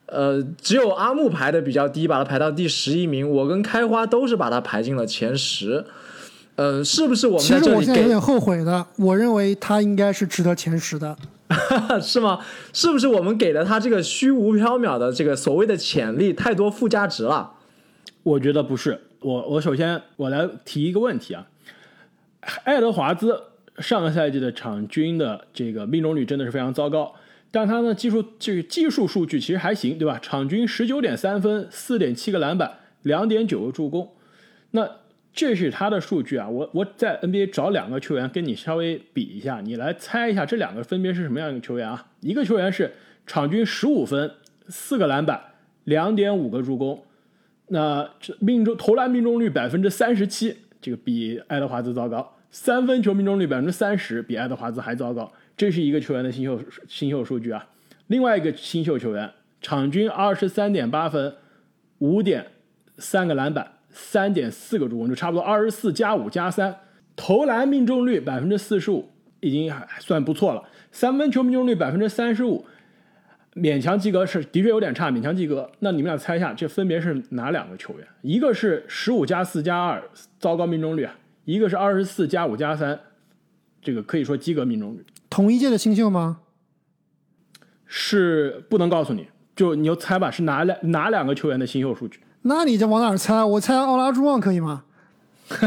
[0.07, 5.85] 呃，只有阿木排的比较低，把他排到第十一名，我跟开花都是把他排进了前十。
[6.55, 7.41] 呃，是不是我们？
[7.41, 8.87] 其实我现在有点后悔的。
[8.97, 11.17] 我认为他应该是值得前十的，
[12.01, 12.41] 是吗？
[12.73, 17.53] 是不是我们给了他这个虚无缥缈的这个所谓的潜力太多附加值了？
[18.23, 19.01] 我觉得不是。
[19.21, 21.47] 我我首先我来提一个问题啊，
[22.65, 23.43] 爱德华兹
[23.79, 27.13] 上个赛季的场均的这个命中率真的是非常糟糕，
[27.57, 30.19] 但他呢技术这个技术数据其实还行，对吧？
[30.21, 34.13] 场均十九点三分，四点七个篮板，两点九个助攻，
[34.73, 34.87] 那。
[35.33, 42.07] 这是他的数据啊，我我在 NBA 找两个球员跟你稍微比一下，你来猜一下这两个分别是什么样一个球员啊？
[42.21, 42.91] 一个球员是
[43.27, 44.31] 场均十五分、
[44.69, 45.39] 四个篮板、
[45.85, 47.05] 两点五个助攻，
[47.69, 55.31] 那这命中投篮命中率百分之三十七，这个比爱德华兹糟糕；三分球命中率百分之三十，比爱德华兹还糟糕。
[55.57, 57.69] 这是一个球员的新秀新秀数据啊。
[58.09, 61.35] 另外一个新秀球员场均二十三点八分、
[61.99, 62.47] 五点
[62.99, 63.73] 三个篮板。
[63.99, 66.81] 三点四个助攻就差不多二十四加五加三，
[67.17, 69.09] 投篮命中率百分之四十五，
[69.41, 70.63] 已经还算不错了。
[70.93, 72.67] 三分球命中率百分之三十五，
[73.55, 75.71] 勉强及格是的确有点差，勉强及格。
[75.79, 78.07] 那你们俩猜一下，这分别是哪两个球员？
[78.21, 80.03] 一个是十五加四加二，
[80.39, 81.15] 糟糕命中率啊；
[81.47, 83.01] 一个是二十四加五加三，
[83.81, 85.03] 这个可以说及格命中率。
[85.37, 86.39] 同一届的新秀吗？
[87.85, 92.21] 是不能告诉你，就你就猜吧，是哪两哪两个球员的新秀数据？
[92.41, 93.45] 那你就往哪儿猜？
[93.45, 94.85] 我猜奥拉朱旺可以吗？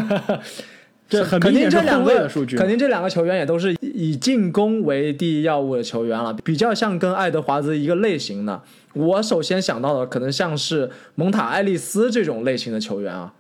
[1.08, 8.64] 这很肯定这两个数据，肯定这两个球员也都是以进攻为第一要务的球员了，比较像跟爱德华兹一个类型的。
[8.94, 13.36] 我首先想到的可能像是蒙塔爱丽丝这种类型的球员啊。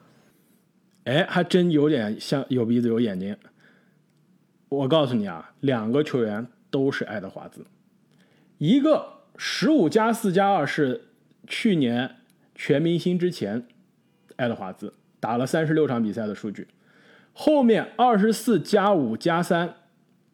[1.05, 3.35] 哎，还真有点像，有鼻子有眼睛。
[4.69, 7.65] 我告诉你啊，两个球员都是爱德华兹，
[8.57, 11.09] 一个十五加四加二是
[11.45, 12.15] 去年。
[12.61, 13.65] 全明星之前，
[14.35, 16.67] 爱德华兹打了三十六场比赛的数据，
[17.31, 19.75] 后面二十四加五加三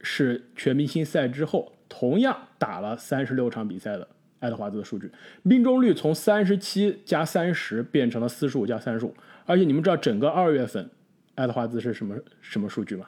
[0.02, 4.08] 是全明星赛之后同样打了三十六场比赛的
[4.40, 5.12] 爱德华兹的数据，
[5.44, 9.14] 命中率从三十七加三十变成了四十五加三十五，
[9.46, 10.90] 而且你们知道整个二月份
[11.36, 13.06] 爱德华兹是什么什么数据吗？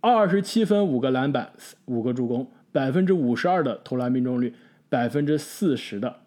[0.00, 1.52] 二十七分五个篮板
[1.86, 4.54] 五个助攻，百分之五十二的投篮命中率，
[4.88, 6.20] 百分之四十的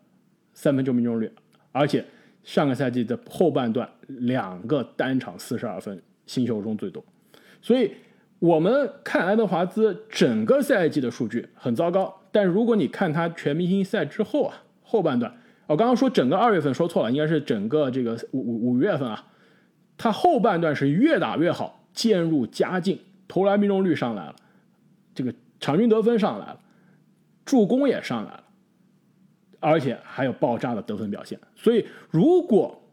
[0.54, 1.32] 三分球命中率。
[1.72, 2.04] 而且
[2.44, 7.04] 上个赛季的后半段，两个单场四十二分，新秀中最多。
[7.62, 7.94] 所以，
[8.40, 12.22] 我们看爱德华兹整个赛季的数据很糟糕。
[12.32, 15.34] 但如果你看他全明星赛之后啊，后半段，
[15.68, 19.28] 我刚刚说整个二月份说错了，应该是整个这个五五五月份啊，
[19.98, 23.00] 他后半段是越打越好，渐入佳境，
[23.32, 24.36] 投篮命中率上来了，
[25.16, 26.60] 这个场均得分上来了，
[27.46, 28.44] 助攻也上来了。
[29.62, 32.84] 而且还有爆炸的得分表现，所以如果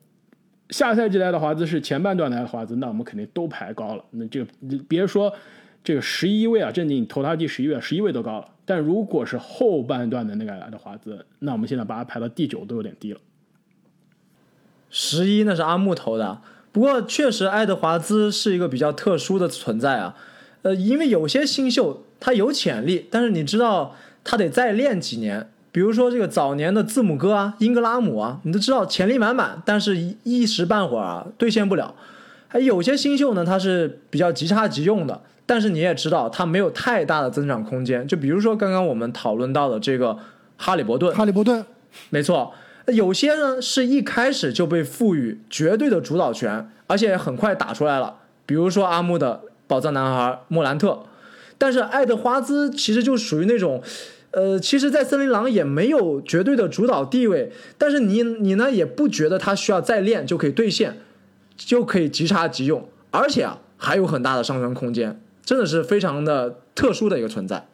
[0.71, 4.05] 下赛季来的华兹是前半段来的华兹，那我们肯定都排高了。
[4.11, 4.47] 那这个
[4.87, 5.35] 别说
[5.83, 8.49] 这个十一位啊，正经投他第十一位，十一位都高了。
[8.65, 13.21] 但如果是后半段的那个爱德华兹，那我们现在把他排到第九都有点低了。
[14.89, 16.43] 十一那是阿木投的，
[16.79, 20.15] 不过确实爱德华兹是一个比较特殊的存在啊。
[20.63, 23.97] 呃，因为有些新秀他有潜力，但是你知道。
[24.25, 25.49] 他得再练几年。
[25.73, 31.95] 比如说这个早年的字母哥啊、英格拉姆啊，你都知道潜力满满，但是一时半会儿啊兑现不了。
[32.47, 38.07] 还有些新秀呢，他是比较即插即用的，但是你也知道他没有太大的增长空间。
[38.07, 40.19] 就比如说刚刚我们讨论到的这个
[40.59, 41.65] 哈利伯顿，哈利伯顿，
[42.11, 42.53] 没错，
[42.93, 48.17] 有些呢是一开始就被赋予绝对的主导权，而且很快打出来了。
[48.47, 51.01] 比如说阿木的宝藏男孩莫兰特，
[51.59, 53.83] 但是爱德华兹其实就属于那种，
[54.31, 60.97] 呃，其实，在森林狼也没有绝对的主导地位，但是你你呢也不觉得他需要再练就可以兑现，
[61.57, 67.67] 就可以即插即用，而且啊还有很大的上升空间，真的是非常的特殊的一个存在。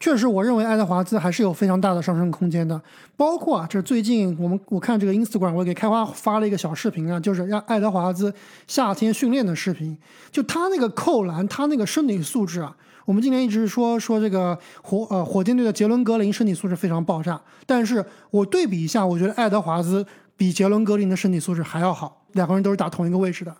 [0.00, 2.80] 确实，我认为爱德华兹还是有非常大的上升空间的。
[3.16, 8.32] 包括啊，这最近我们我看这个 Instagram，我给开花发了一个小视频啊，就是让爱德华兹
[8.68, 9.98] 夏天训练的视频。
[10.30, 20.06] 就他那个扣篮，他那个身体素质啊，我们今年一直说说这个火呃火箭队的杰伦格林身体素质非常爆炸，但是我对比一下，我觉得爱德华兹
[20.36, 23.56] 比杰伦格林的身体素质还要好，两个人都是打同一个位置的，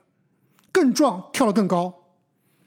[0.70, 1.92] 更壮，跳得更高。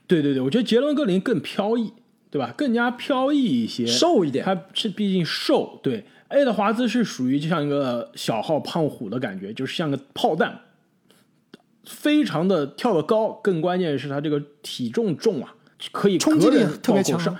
[0.08, 1.94] 对对对，我觉得杰伦格林更飘逸。
[2.32, 2.52] 对吧？
[2.58, 4.44] 更加飘逸一些，瘦一点。
[4.44, 6.06] 他是毕竟瘦，对。
[6.30, 10.62] 爱德华兹是属于就像一个小号胖虎的感觉，就是像个炮弹，
[11.84, 13.34] 非常的跳得高。
[13.44, 15.54] 更关键是他这个体重重啊，
[15.92, 17.38] 可以冲击力特别强。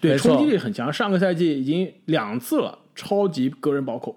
[0.00, 0.90] 对，冲击力很强。
[0.90, 4.16] 上个赛季已经两次了，超级个人暴扣。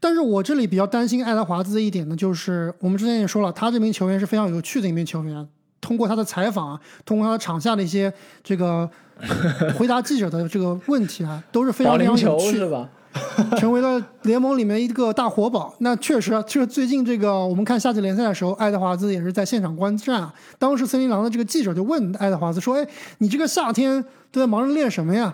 [0.00, 5.48] 但是我这里比较担心爱德华兹的一点呢，就是我们之前也说了，他这名球员是非常有趣的一名球员。
[5.84, 8.10] 通过他的采访，通过他场下的一些
[8.42, 8.88] 这个
[9.76, 12.88] 回答记者的这个问题啊，都是非常非常有趣，是吧？
[13.58, 15.74] 成为了联盟里面一个大活宝。
[15.80, 20.34] 那确实，就是最近这个我们看夏季联赛的时候，爱德华兹也是在现场观战啊。
[20.58, 25.32] 当时森林狼的这个记者就问爱德华兹说：“哎，你这个夏天都在忙着练什么呀？”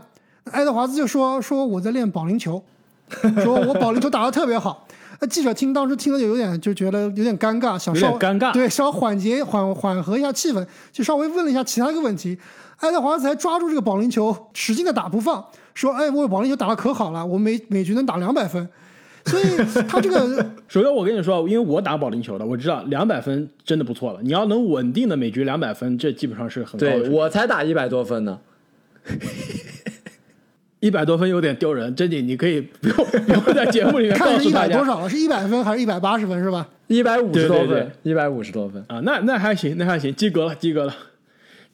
[0.50, 2.60] 爱德华兹就说：“说我在练保龄球，
[3.42, 4.86] 说我保龄球打得特别好。”
[5.20, 12.38] 那记者听当时听了就有点就觉得有点尴尬，想稍尴尬，对，稍缓解缓缓和一下气氛，就稍微问了一下其他一个问题。
[12.78, 18.66] 爱德华兹还抓住这个保龄球，使劲的打不放，说：“哎，我保龄球打的可好了，我每每局能打两百分。”
[19.26, 19.44] 所以
[19.86, 24.20] 他这个， 首先我跟你说，因为我打保龄球的，我知道两百分真的不错了。
[24.22, 27.00] 你要能稳定的每局两百分，这基本上是很高的。
[27.00, 28.40] 对我才打一百多分呢。
[30.80, 36.68] 一百多分有点丢人，真的，你可以不用不用在节目里面 告诉大家多少了，是一百分还是一百八十分是吧？
[36.86, 40.94] 一百五十多分，一百五十多分啊，那那还行，那还行，及格了，及格了。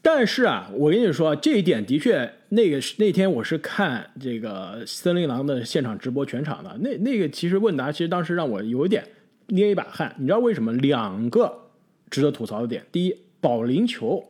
[0.03, 9.05] 但是啊，我跟你说，这一点的确，那个那天我是看这个森林狼的现场直播全场的，那那个其实问答，其实当时让我有一点
[9.49, 10.15] 捏一把汗。
[10.19, 10.73] 你知道为什么？
[10.75, 11.53] 两个
[12.11, 14.25] 值得吐槽的点，第一，保龄球。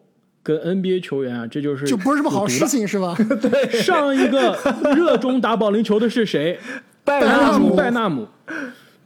[0.46, 3.16] 跟 NBA 球员啊，这就是就不是什么好事情，是吧？
[3.42, 4.56] 对，上一个
[4.94, 6.56] 热衷打保龄球的是谁？
[7.04, 7.74] 拜纳姆。
[7.74, 8.28] 拜纳姆，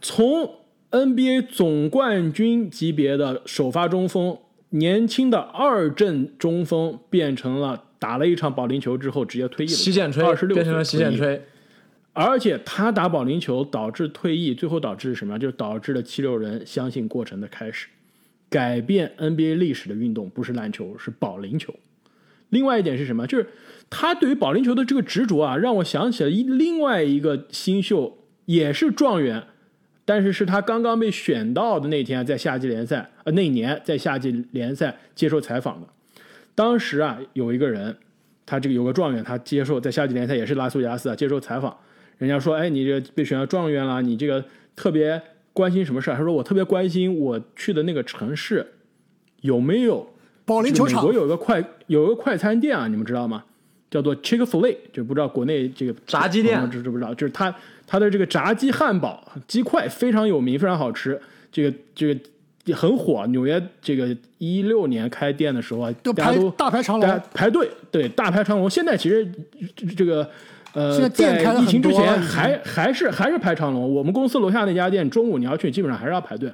[0.02, 0.56] 从
[0.90, 4.36] NBA 总冠军级别的首发中锋，
[4.68, 9.74] 年轻的二阵中锋，变成了打了一场保龄球之后直接退役了。
[9.74, 11.42] 洗剪吹，二十六变成了洗剪吹。
[12.12, 15.38] 而且他打保龄球导致退役，最后导致什么？
[15.38, 17.86] 就导致了七六人相信过程的开始。
[18.50, 21.72] 改变 NBA 历史的运动不是篮球，是保龄球。
[22.48, 23.24] 另外一点是什么？
[23.28, 23.46] 就是
[23.88, 29.44] 他对于保龄球的这个执着啊，让我想起了一另外一个新秀，也是状元，
[30.04, 35.86] 但是是他刚刚被选到的那天，在夏季联赛呃那年在夏季联赛接受采访的。
[36.56, 37.96] 当时啊，有一个人，
[38.44, 41.76] 他这个有个状元，他接受在夏季联赛也是拉斯维加斯啊接受采访，
[42.18, 48.66] 人家说：“哎，你这被选到状元了，你这个特别。”关心什么事儿他说我特别关心我去的那个城市
[49.40, 50.08] 有没有
[50.44, 51.02] 保龄球场。
[51.02, 53.44] 美国有一个快有一个快餐店啊，你们知道吗？
[53.90, 57.12] 叫做 Chick Fil A，就不知道国内这个炸鸡店知知不知道？
[57.14, 57.52] 就是它
[57.86, 61.20] 它的这个炸鸡汉堡鸡块非常有名，非常好吃。
[61.50, 62.20] 这个这个
[62.64, 63.26] 也很火。
[63.26, 68.70] 纽约这个一六年开店的时候啊，大家都大排长龙排队，对大排长龙。
[68.70, 69.28] 现在其实
[69.96, 70.30] 这个。
[70.72, 73.92] 呃，在疫情之前还还是还是排长龙。
[73.92, 76.52] 我们公司楼下那家店，中午你要去，基本上还是要排队。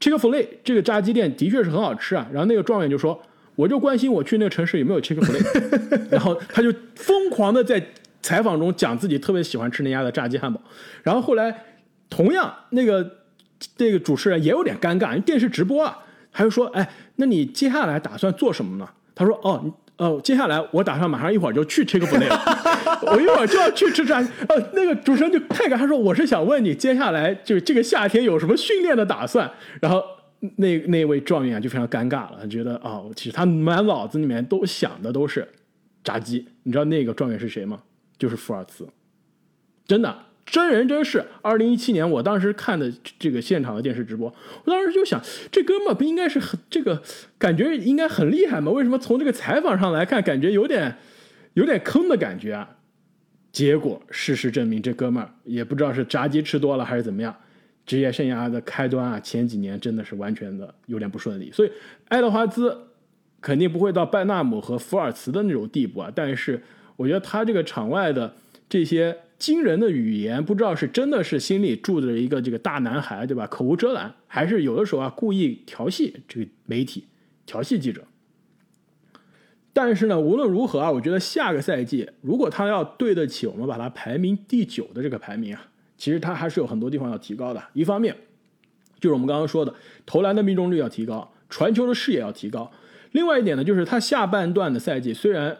[0.00, 2.26] Chick Fil A 这个炸鸡店的确是很好吃啊。
[2.32, 3.20] 然后那个状元就说
[3.54, 6.00] ：“我就关心我去那个城市有没有 Chick Fil A。
[6.10, 7.80] ”然后他就疯狂的在
[8.20, 10.60] 采访中讲自己特别喜欢吃那家的炸鸡汉堡。
[11.04, 11.54] 然后后来
[12.10, 13.08] 同样那个
[13.76, 15.98] 这个主持人也有点尴尬，因为电视直播啊，
[16.32, 22.26] 他就说：“哎，那你接下来打算做什么呢？”他说：“哦。”哦，接下来我打算马上一会儿就去吃个 f 了，
[23.06, 24.18] 我一会儿就要去吃炸。
[24.48, 29.48] 呃，那个主持人就太感，他说我是想问你，接下来就是这个夏天有什么训练的打算？
[29.80, 30.02] 然后
[30.56, 35.46] 那那位状元就非常尴尬了，觉得哦，其实他满脑子里面都想的都是
[36.02, 36.44] 炸鸡。
[36.64, 37.80] 你知道那个状元是谁吗？
[38.18, 38.88] 就是福尔茨，
[39.86, 40.16] 真的。
[40.44, 44.26] 真人真事，二零一七年我当时看的这个现场的电视直播，
[44.64, 47.00] 我当时就想，这哥们不应该是很这个
[47.38, 48.70] 感觉应该很厉害吗？
[48.72, 50.96] 为什么从这个采访上来看，感觉有点
[51.54, 52.76] 有点坑的感觉啊？
[53.52, 57.34] 结果事实证明，这哥们儿也不知道是炸鸡吃多了还是怎么样，
[57.86, 61.50] 职业生涯的开端啊，前几年真的是完全的有点不顺利。
[61.52, 61.70] 所以
[62.08, 62.76] 爱德华兹
[63.40, 66.60] 肯定不会到拜纳姆和福尔茨的那种地步啊，但是
[66.96, 68.34] 我觉得他这个场外的
[68.68, 69.16] 这些。
[69.42, 73.44] 惊人的语言，不知道是真的是心里住着一个这个大男孩，对吧？
[73.48, 77.08] 口无遮拦，还是有的时候啊故意调戏这个媒体，
[77.44, 78.04] 调戏记者。
[79.72, 85.66] 但是呢，无论如何啊，我觉得下个赛季如果他要对得起我们把他排名第九的这个排名啊，
[85.98, 87.60] 其实他还是有很多地方要提高的。
[87.72, 88.16] 一方面
[89.00, 89.74] 就是我们刚刚说的
[90.06, 92.70] 投篮的命中率要提高，传球的视野要提高。
[93.10, 95.56] 另外一点呢，就是他下半段的赛季虽然。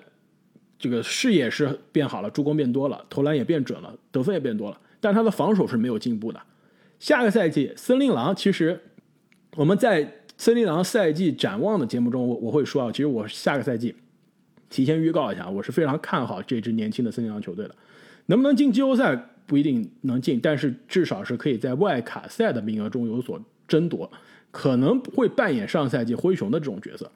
[0.83, 6.43] 这个视野是变好了，助攻变多了，投篮也变准了，得分也变多了，但他的防守是没有进步的。
[6.99, 8.80] 下个赛季，森林狼其实
[9.55, 13.95] 我们在森林狼赛季展望的节目中，我我会说啊，其实我下个赛季
[14.68, 17.76] 提前预告一下，我是非常看好这支年轻的森林狼球队的。
[18.26, 19.14] 能不能进季后赛
[19.47, 24.11] 不一定能进，但是至少是可以在外卡赛的名额中有所争夺，
[24.51, 27.09] 可能会扮演上赛季灰熊的这种角色。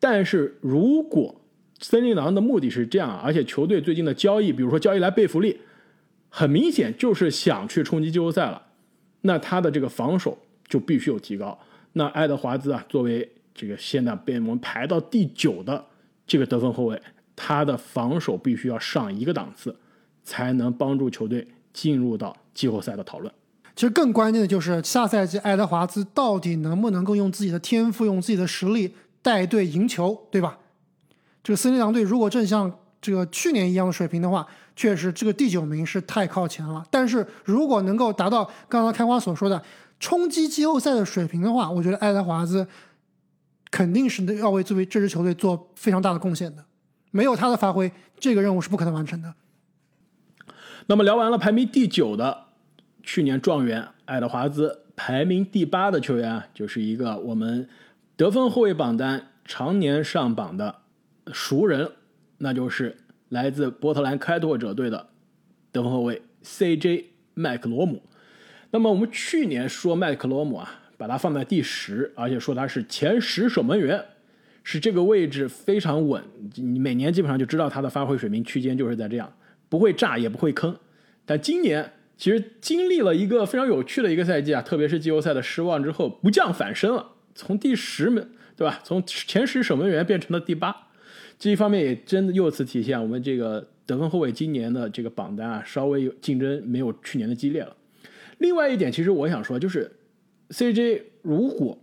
[0.00, 1.40] 但是如果
[1.80, 5.58] 森林狼的目的是这样，而且球队最近的交易，比如说交易来贝弗利，
[6.28, 8.62] 很明显就是想去冲击季后赛了。
[9.22, 11.58] 那他的这个防守就必须有提高。
[11.92, 15.84] 那爱德华兹啊，作为这个现在被我们排到第九的
[16.26, 17.00] 这个得分后卫，
[17.34, 19.74] 他的防守必须要上一个档次，
[20.22, 23.32] 才能帮助球队进入到季后赛的讨论。
[23.74, 30.58] 其实更关键的就是下赛季爱德华兹到底能不能够用自己的天赋、用自己的实力带队赢球，对吧？
[31.46, 32.68] 这个森林狼队如果正像
[33.00, 34.44] 这个去年一样的水平的话，
[34.74, 36.84] 确实这个第九名是太靠前了。
[36.90, 39.62] 但是如果能够达到刚刚开花所说的
[40.00, 42.66] 冲击季后赛的水平的话，我觉得爱德华兹
[43.70, 46.64] 肯定是要为作为这支球队做非常大的贡献的。
[47.12, 49.32] 没有他的发挥，这个任务是不可能完成的。
[50.88, 52.46] 那么聊完了排名第九的
[53.04, 57.68] 去年状元爱德华兹，排名第八的球员，就是一个我们
[58.16, 60.78] 得分后卫榜单常年上榜的。
[61.32, 61.90] 熟人，
[62.38, 62.96] 那就是
[63.30, 65.08] 来自波特兰开拓者队的
[65.72, 67.04] 得分后卫 CJ
[67.34, 68.02] 麦克罗姆。
[68.70, 74.04] 那么我们去年说麦克罗姆啊，把他放在第十，而且说他是前十守门员，
[74.62, 76.22] 是这个位置非常稳。
[76.56, 79.32] 你每年基本上就知道他的发挥水平区间就是在这样，
[79.68, 80.76] 不会炸也不会坑。
[81.24, 88.80] 但今年其实经历了一个非常有趣的一个赛季啊，特别是季后赛的失望之后，不降反升了，从第十门对吧？
[88.84, 90.85] 从前十守门员变成了第八。
[91.38, 97.76] 这一方面也真的又次体现我们这个得分后卫今年的这个榜单啊，稍微有竞争没有去年的激烈了。
[98.38, 99.90] 另外一点，其实我想说，就是
[100.50, 101.78] CJ 如果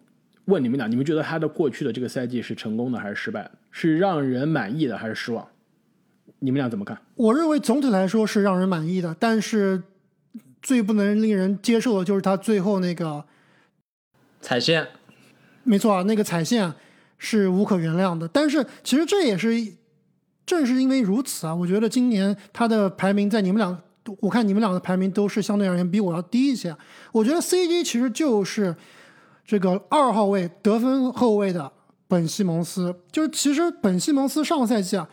[0.46, 3.52] 问你们俩，你们觉得他的过去的这个赛季是成功的还是失败的？
[3.72, 5.48] 是让人满意的还是失望？
[6.40, 7.00] 你们俩怎么看？
[7.16, 9.84] 我认为总体来说是让人满意的，但是
[10.62, 13.24] 最不能令人接受的就是他最后那个
[14.42, 14.88] 踩线。
[15.64, 16.74] 没错啊，那个踩线。
[17.26, 19.50] 是无可原谅的，但是其实这也是
[20.46, 23.82] 正是因为如此啊，我觉得今年他的排名在你们俩，
[24.20, 26.76] 我看你们俩的排名都是相对而言比我要低一些。
[27.14, 28.76] 我觉得 CJ 其实就是
[29.46, 31.72] 这个二号位得分后卫的
[32.10, 35.08] 本西蒙斯，就是其实本西蒙斯上个赛季啊，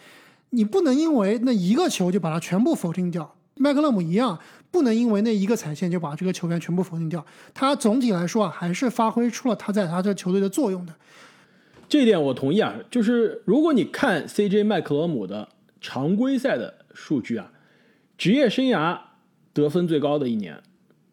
[0.50, 4.36] 你不能因为那一个球就把它全部否定掉，麦克勒姆一样
[4.72, 10.92] 不能因为那一个踩线就把这个球员全部否定掉，他总体来说啊还是发挥出了他在他这球队的作用的。
[11.90, 15.48] 这点我同意啊，就是如果你看 CJ 麦克罗姆的
[15.80, 17.52] 常规赛的数据啊，
[18.16, 18.96] 职业生涯
[19.52, 20.62] 得分最高的一年，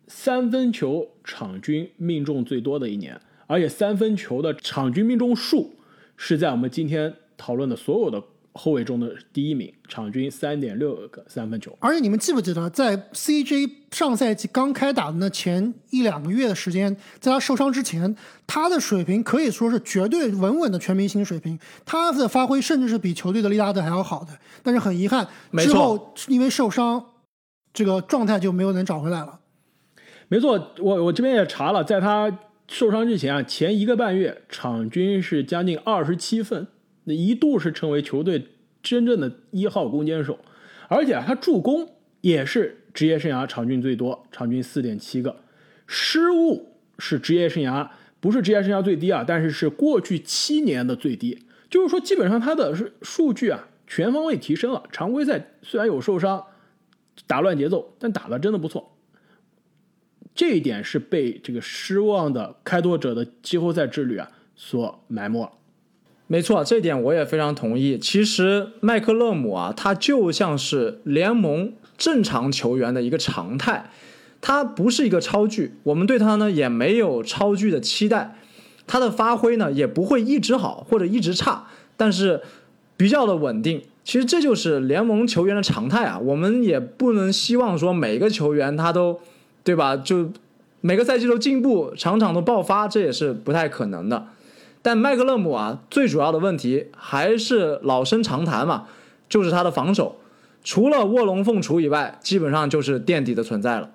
[0.07, 5.73] 三分球场均命中最多的一年，而且三分球的场均命中数
[6.15, 8.23] 是在我们今天讨论的所有的。
[8.57, 11.77] 后卫中的第一名，场均三点六个三分球。
[11.79, 18.15] 而且你们记不记得，在 CJ 上赛季刚开打的那前一两个月的时间，在他受伤之前，
[18.47, 21.57] 他的水平可以说是绝对稳稳的全明星水平。
[21.85, 24.29] 他的发挥甚至是比球队的利拉德还要好的。
[24.63, 25.27] 但是很遗憾，
[25.59, 27.05] 之后因为受伤，
[27.71, 29.39] 这个状态就没有能找回来了。
[30.27, 36.67] 没错，我我这边也查了，在他受伤之前啊，前一个半月场均是将近二十七分。
[37.07, 38.47] 那一度是成为球队
[38.83, 40.37] 真正的一号攻坚手，
[40.89, 41.89] 而且他助攻
[42.19, 45.37] 也是职业生涯场均最多，场均四点七个。
[45.87, 47.89] 失误是职业生涯
[48.19, 51.45] 不是职业生涯最低啊，但是是过去七年的最低。
[51.69, 54.83] 就是说，基本上他的数据啊全方位提升了。
[54.91, 56.43] 常规赛虽然有受伤，
[57.25, 58.97] 打乱节奏，但打的真的不错。
[60.35, 65.51] 这一点是被这个失望的开拓者的季后赛之旅啊所埋没了。
[66.29, 67.97] 没错，这点我也非常同意。
[67.97, 73.89] 其实麦克勒姆啊，他就像是联盟正常球员的一个常态，
[74.41, 78.35] 他不是一个超巨，我们对他呢也没有超巨的期待，
[78.85, 82.41] 他的发挥呢也不会一直好或者一直差，但是
[82.97, 83.83] 比较的稳定。
[84.03, 89.19] 其实这就是联盟球员的常态啊，我们也不能希望说每个球员他都，
[89.63, 89.95] 对吧？
[89.95, 90.29] 就
[90.81, 94.27] 每个赛季都进步，场场都爆发，这也是不太可能的。
[94.87, 98.87] 但麦克勒姆啊，最主要的问题还是老生常谈嘛，
[99.27, 100.15] 就是他的防守，
[100.63, 103.91] 除了卧龙凤雏以外，基本上就是垫底的存在了。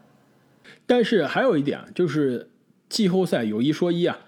[0.84, 2.50] 但是还有一点，就是
[2.90, 4.18] 季后赛有一说一啊，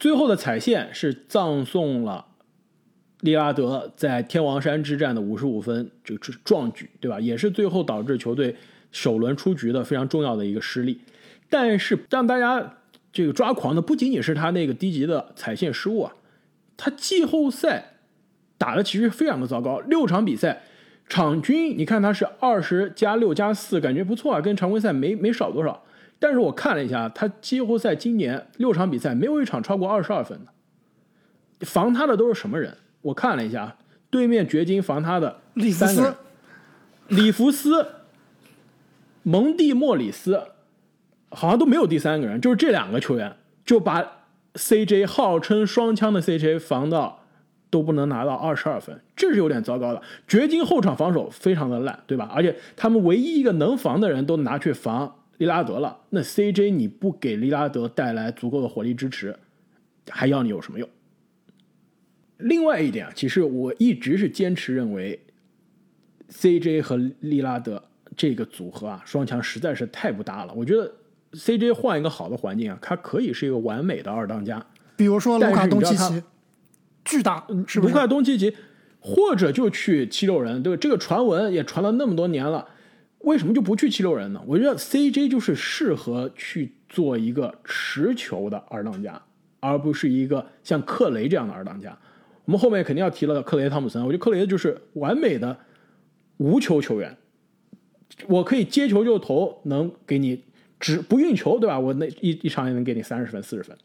[0.00, 2.24] 最后的彩线是葬送了
[3.20, 7.20] 利拉德在天王山之战的五十五分这个壮举，对吧？
[7.20, 8.56] 也是最后导致球队
[8.90, 11.02] 首轮出局的非常重要的一个失利。
[11.50, 12.76] 但是让大家。
[13.12, 16.12] 这个抓狂的不仅仅是他那个低级的踩线失误啊，
[16.76, 17.94] 他季后赛
[18.58, 20.62] 打的其实非常的糟糕，六场比赛
[21.08, 25.82] 场均你看他是二十加六加四，感觉不错啊，跟常规赛没没少多少。
[26.18, 32.76] 但是我看了一下，他季后赛今年六场比赛没有一场超过二十二分的，防他的都是什么人？
[33.02, 33.76] 我看了一下，
[34.10, 36.14] 对面掘金防他的里弗斯、
[37.06, 37.86] 里弗斯、
[39.22, 40.42] 蒙蒂莫里斯。
[41.30, 44.24] 好像都没有第三个人，就是这两个球员就把
[44.54, 47.24] CJ 号称双枪的 CJ 防到
[47.70, 50.02] 都不能拿到二十二分，这是有点糟糕的。
[50.26, 52.30] 掘金后场防守非常的烂，对吧？
[52.34, 59.36] 而且他们唯一一个能防的人都拿去防利拉德了，那 CJ 你不给利拉德带来足够的火力支持，
[60.08, 60.88] 还要你有什么用？
[62.38, 65.20] 另外一点啊，其实我一直是坚持认为
[66.30, 67.84] ，CJ 和利拉德
[68.16, 70.90] 这个组合啊，双枪实在是太不搭了，我觉得。
[71.32, 74.64] CJ 换一个好的环境啊，他可以是一个完美的二当家。
[74.96, 76.22] 比如说卢卡东契奇，
[77.04, 78.56] 巨大，是卢卡东契奇，
[78.98, 82.66] 或者就去七六人，对这个传闻也传了那么多年了，
[83.18, 84.42] 为什么就不去七六人呢？
[84.46, 89.20] 我觉得 CJ 就是适合去做一个持球的二当家，
[89.60, 91.96] 而不是一个像克雷这样的二当家。
[92.46, 95.56] 我们后面肯定要提了克雷汤普森，我觉得克雷就是完美的
[96.38, 97.16] 无球球员，
[98.26, 100.42] 我可以接球就投，能给你。
[100.80, 101.78] 只不运球，对吧？
[101.78, 103.76] 我那一一场也能给你三十分、四十分。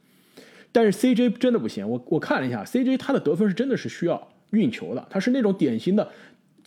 [0.71, 6.11] 但是 CJ 真的不行，我我看了一下，CJ 他的得分是真的是需要运球的，他是那种典型的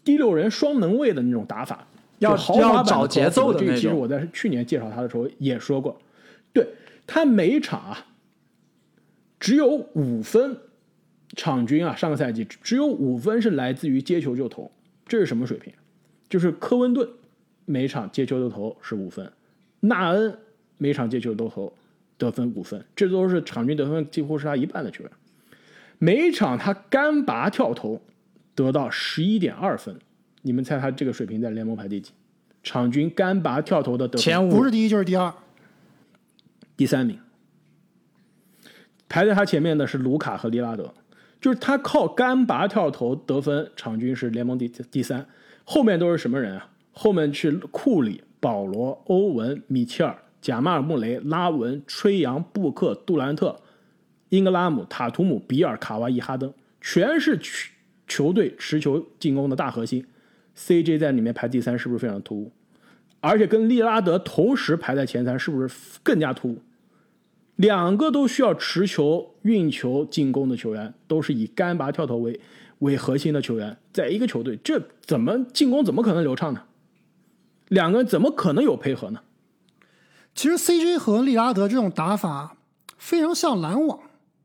[0.05, 1.87] 第六人双能位的那种打法，
[2.21, 6.01] 要要找节奏的这个其实我在去年介绍他的时候也说过，
[6.53, 6.67] 对
[7.07, 8.07] 他每一场啊
[9.41, 10.57] 只有五分
[11.35, 14.71] 场均啊，上个赛季只有五分是来自于接球就投，
[15.07, 15.73] 这是什么水平？
[16.29, 17.09] 就是科温顿
[17.65, 19.33] 每场接球就投是五分。
[19.89, 20.39] 纳恩
[20.79, 21.73] 每场接球都投
[22.19, 25.13] 得分五分，这都是场均得分几乎是他一半的球员。
[25.99, 28.03] 每场他干拔跳投
[28.55, 29.99] 得到十一点二分，
[30.43, 32.13] 你们猜他这个水平在联盟排第几？
[32.63, 35.33] 场均干拔跳投的得分前五不是第一就是第二，
[36.77, 37.19] 第三名。
[39.09, 40.93] 排在他前面的是卢卡和利拉德，
[41.41, 45.27] 就是他靠干拔跳投得分场均是联盟第第三，
[45.65, 46.69] 后面都是什么人啊？
[46.93, 48.23] 后面是库里。
[48.47, 53.61] 保罗、欧文、米切尔、贾马尔·穆雷、拉文、吹杨、布克、杜兰特、
[54.29, 57.73] 英格拉姆、塔图姆、比尔、卡哇伊、哈登，全是球
[58.07, 60.07] 球队持球进攻的大核心。
[60.57, 62.53] CJ 在里面排第三，是不是非常突兀？
[63.19, 65.75] 而且跟利拉德同时排在前三，是不是
[66.05, 66.63] 更加突兀？
[67.57, 72.39] 两个都需要持球、运球进攻的球员，都是以干拔跳投为
[72.79, 76.63] 为核心的球员，在一个球队，这怎么进攻怎么可能流畅呢？
[77.69, 79.21] 两个人怎么可能有配合呢？
[80.35, 82.57] 其实 CJ 和利拉德这种打法
[82.99, 83.99] 非常像篮网，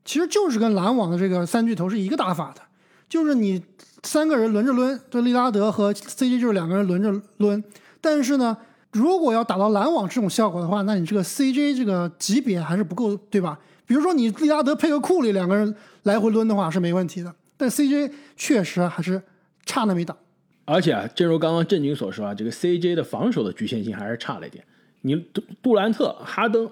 [0.05, 2.61] 其实就是跟篮网的这个三巨头是一个打法的，
[3.09, 3.61] 就是你
[4.03, 7.63] 三个人轮着抡，这利拉德和 CJ 就是两个人轮着抡。
[7.99, 8.57] 但是呢，
[8.91, 13.59] 如果要打到篮网这种效果的话，那你这个 CJ 这个级别还是不够，对吧？
[13.85, 19.21] 比如说你利拉德配合库里两个人来回抡的话是没问题的，但 CJ 确实还是
[19.65, 20.17] 差那么一档。
[20.65, 24.63] 而且啊，正如刚刚郑军所说啊，这个 CJ 的防守的局限性还是差了一点。
[25.01, 26.69] 你杜杜兰特、哈登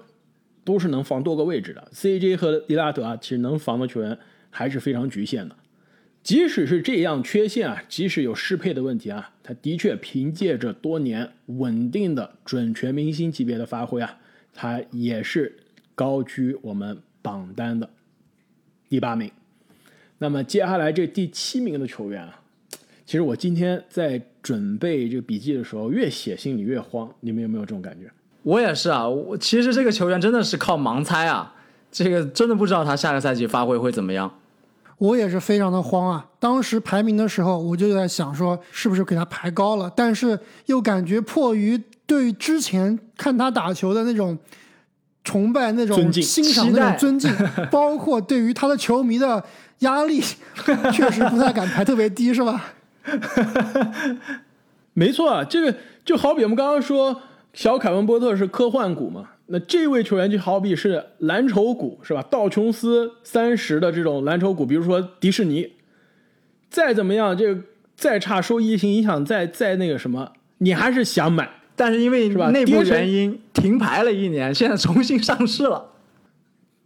[0.64, 4.16] 都是能防多个位置的，CJ 和利拉德啊，其实能防的球员
[4.48, 5.56] 还是非常局限的。
[6.22, 14.18] 即使是这样缺陷啊，即使有适配的问题啊，他的确凭借着多年稳定的准全明星级别的发挥啊，
[14.54, 15.58] 他也是
[15.94, 17.90] 高居我们榜单的
[18.88, 19.30] 第八名。
[20.18, 22.39] 那么接下来这第七名的球员啊。
[23.10, 27.10] 其实我今天在准备这个笔记的时候，越写心里越慌。
[27.18, 28.08] 你们有没有这种感觉？
[28.44, 31.52] 我也是啊，我其实这个球员真的是靠盲猜啊，
[31.90, 34.32] 这个真的不知道他下个赛季发挥会怎么样。
[34.98, 36.24] 我也是非常的慌啊！
[36.38, 39.92] 当时排名的时候，我就在想说，是不是给他排高了？
[39.96, 44.38] 但是又感觉迫于对之前看他打球的那种
[45.24, 47.28] 崇拜、那种尊敬欣赏、那种尊敬，
[47.72, 49.42] 包括对于他的球迷的
[49.80, 50.22] 压力，
[50.94, 52.74] 确实不太敢排特别低，是吧？
[54.94, 55.74] 没错啊，这个
[56.04, 57.22] 就好比我们刚刚说
[57.52, 62.22] 小凯文波特是科幻股嘛，那这位球员就好比是蓝筹股是吧？
[62.30, 65.72] 道琼斯三十的这种蓝筹股，比如说迪士尼，
[66.68, 67.62] 再怎么样，这个
[67.96, 71.50] 再差受疫情影响再再那个什么，你还是想买。
[71.76, 75.92] 但是因为是吧内部原因停牌了一年，现在重新上市了。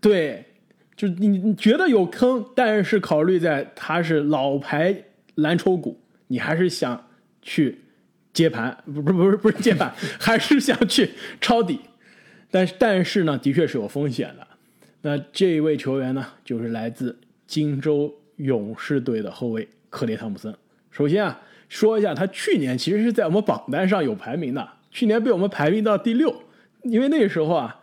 [0.01, 0.45] 对，
[0.95, 4.95] 就你你觉得有坑，但是考虑在它是老牌
[5.35, 5.99] 蓝筹股，
[6.35, 7.07] 你还是想
[7.43, 7.79] 去
[8.33, 11.11] 接盘，不不不是不是接盘， 还是想去
[11.41, 11.79] 抄底。
[12.51, 14.45] 但是但是呢，的确是有风险的。
[15.03, 17.17] 那这一位球员呢，就是来自
[17.47, 20.53] 金州勇士队的后卫克雷汤普森。
[20.91, 26.43] 首先啊，说一下他去年其实是在我们榜单上有排名的，去年被我们排名到第六，
[26.83, 27.81] 因为那时候啊，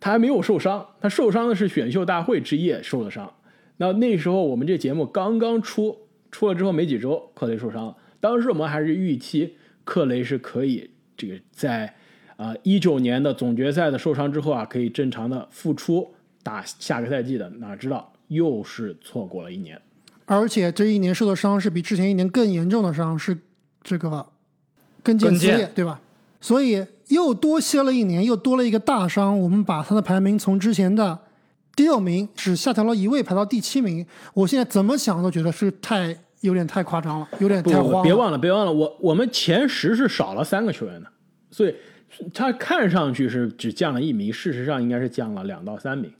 [0.00, 3.34] 他还没有受伤，他受伤的是选秀大会之夜受的伤。
[3.76, 6.01] 那那时候我们这节目刚刚出，
[6.32, 7.96] 出了之后没几周，克雷受伤了。
[8.18, 9.54] 当时我们还是预期
[9.84, 11.94] 克雷是可以这个在
[12.36, 16.12] 啊一九年的总决赛的受伤之后啊，可以正常的复出
[16.42, 17.48] 打下个赛季的。
[17.50, 19.80] 哪知道又是错过了一年。
[20.24, 23.36] 而且这一年受的伤是比之前一年更严重的伤，是
[23.82, 24.24] 这个
[25.02, 26.00] 跟腱撕裂，对吧？
[26.40, 29.38] 所以又多歇了一年，又多了一个大伤。
[29.38, 31.18] 我们把他的排名从之前的
[31.74, 34.06] 第六名只下调了一位，排到第七名。
[34.34, 38.02] 我现在怎么想都觉得是太有点太夸张了，有点太慌了。
[38.02, 41.08] 别忘了，别忘了，我我们前十是少了三个球员的，
[41.50, 41.74] 所以
[42.34, 46.12] 他看上去是只降了一名，事实上应该是降了两到三名。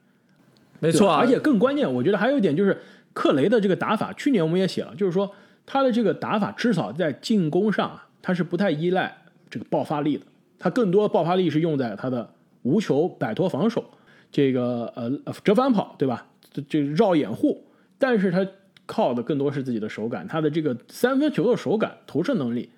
[0.81, 2.81] 没错啊，而且更关键，我觉得还有一点就是
[3.13, 5.31] 克雷的这个打法，去年我们也写了，就是说
[5.67, 9.15] 他的这个打法至少在进攻上啊，他是不太依赖
[9.51, 10.25] 这个爆发力的，
[10.59, 12.29] 他更多爆发力是用在他的
[12.63, 13.85] 无球摆脱防守，
[14.33, 15.09] 这个呃
[15.45, 16.27] 折返跑，对吧？
[16.51, 17.63] 这这绕掩护，
[17.99, 18.45] 但是他
[18.87, 22.71] 靠的更多是自己的手感，他的这个三分球的手感、投射能力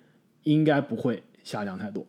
[0.43, 2.05] 应该不会下降太多。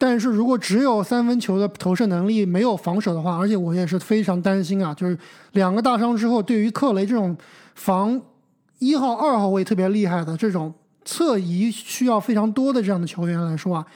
[0.00, 5.18] 但是如果只有三分球的投射能力，没有防守的话，而且我也是非常担心啊，就是
[5.52, 7.36] 两个大伤之后，对于克雷这种
[7.74, 8.22] 防
[8.78, 10.72] 一号、二号位特别厉害的这种
[11.04, 13.86] 侧移需要非常多的这样的球员来说啊，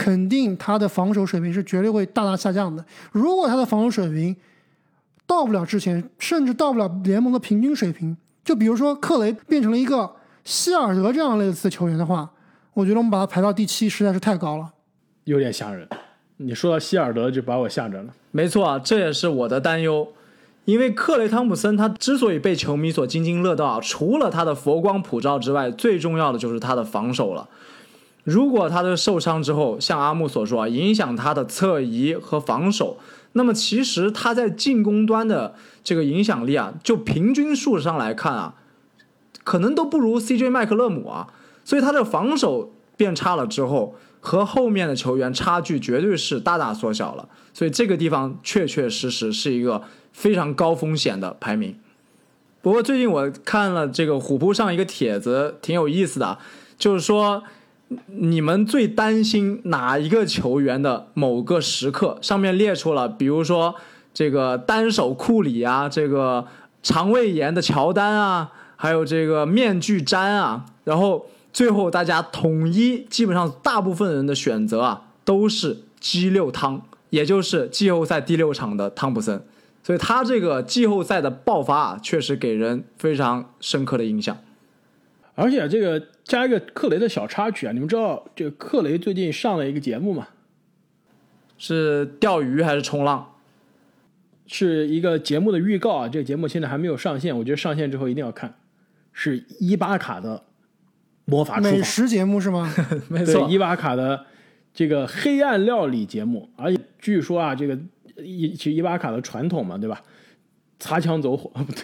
[0.00, 2.82] 肯定他的防守水平是绝对会大大下降的。
[3.12, 4.34] 如果他的防守水平
[5.26, 10.10] 到不了之前，甚至到不了联盟的平均水平，就比如说克雷变成了一个
[10.42, 12.30] 希尔德这样类似的球员的话，
[12.72, 14.72] 我觉得我们把他排到第七实在是太高了。
[15.24, 15.86] 有点吓人，
[16.38, 18.10] 你说到希尔德就把我吓着了。
[18.30, 20.08] 没错啊，这也是我的担忧。
[20.64, 27.46] 因为克雷汤普森他之所以被球迷所津津乐道啊，除了他的佛光普照之外，最重要的就是他的防守了。
[28.30, 32.98] 如果他的受伤之后，像阿木所说啊，影响他的侧移和防守，
[33.32, 38.54] 那么其实他在进攻端的这个影响力啊，就平均数上来看啊，
[39.42, 41.26] 可能都不如 CJ 麦克勒姆啊。
[41.64, 47.28] 所以他的防守变差了之后，和后面的球员差距绝对是大大缩小了。
[47.52, 51.76] 所以这个地方确确实实是一个非常高风险的排名。
[52.62, 56.38] 不过最近我看了这个虎扑上一个帖子，挺有意思的，
[56.78, 57.42] 就是说
[58.06, 62.18] 你们最担心哪一个球员的某个时刻？
[62.22, 63.74] 上面列出了，比如说
[64.14, 66.46] 这个单手库里啊，这个
[66.82, 79.42] 肠胃炎的乔丹啊，还有这个面具詹啊，然后最后大家统一，基本上大部分人的选择啊都是 G 六汤，也就是季后赛第六场的汤普森。
[79.82, 84.36] 所以他这个季后赛的爆发啊，确实给人非常深刻的印象。
[85.40, 90.28] 而且这个加一个克雷的小插曲啊，你们知道这个克雷最近上了一个节目吗？
[91.56, 93.26] 是钓鱼还是冲浪？
[94.46, 98.54] 是一个节目的预告啊，这个节目现在还没有上线，我觉得上线之后一定要看。
[99.12, 100.42] 是伊巴卡的
[101.24, 102.72] 魔法，美食节目是吗？
[103.08, 104.26] 没错伊巴卡的
[104.74, 107.78] 这个黑暗料理节目，而且据说啊，这个
[108.16, 110.02] 伊其实伊巴卡的传统嘛，对吧？
[110.80, 111.82] 擦枪走火啊 不对，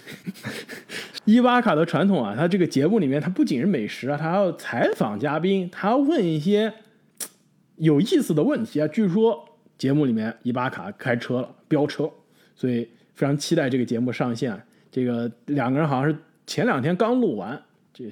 [1.26, 6.72] 伊巴卡的传统啊，他这个节目里面，他不仅是美食啊，他还要采访嘉宾，他要问一些
[7.76, 8.88] 有意思的问题啊。
[8.88, 9.44] 据说
[9.76, 12.10] 节目里面伊巴卡开车了，飙车，
[12.56, 14.60] 所以非常期待这个节目上线。
[14.90, 16.16] 这个两个人好像是
[16.46, 18.04] 前两天刚录完，这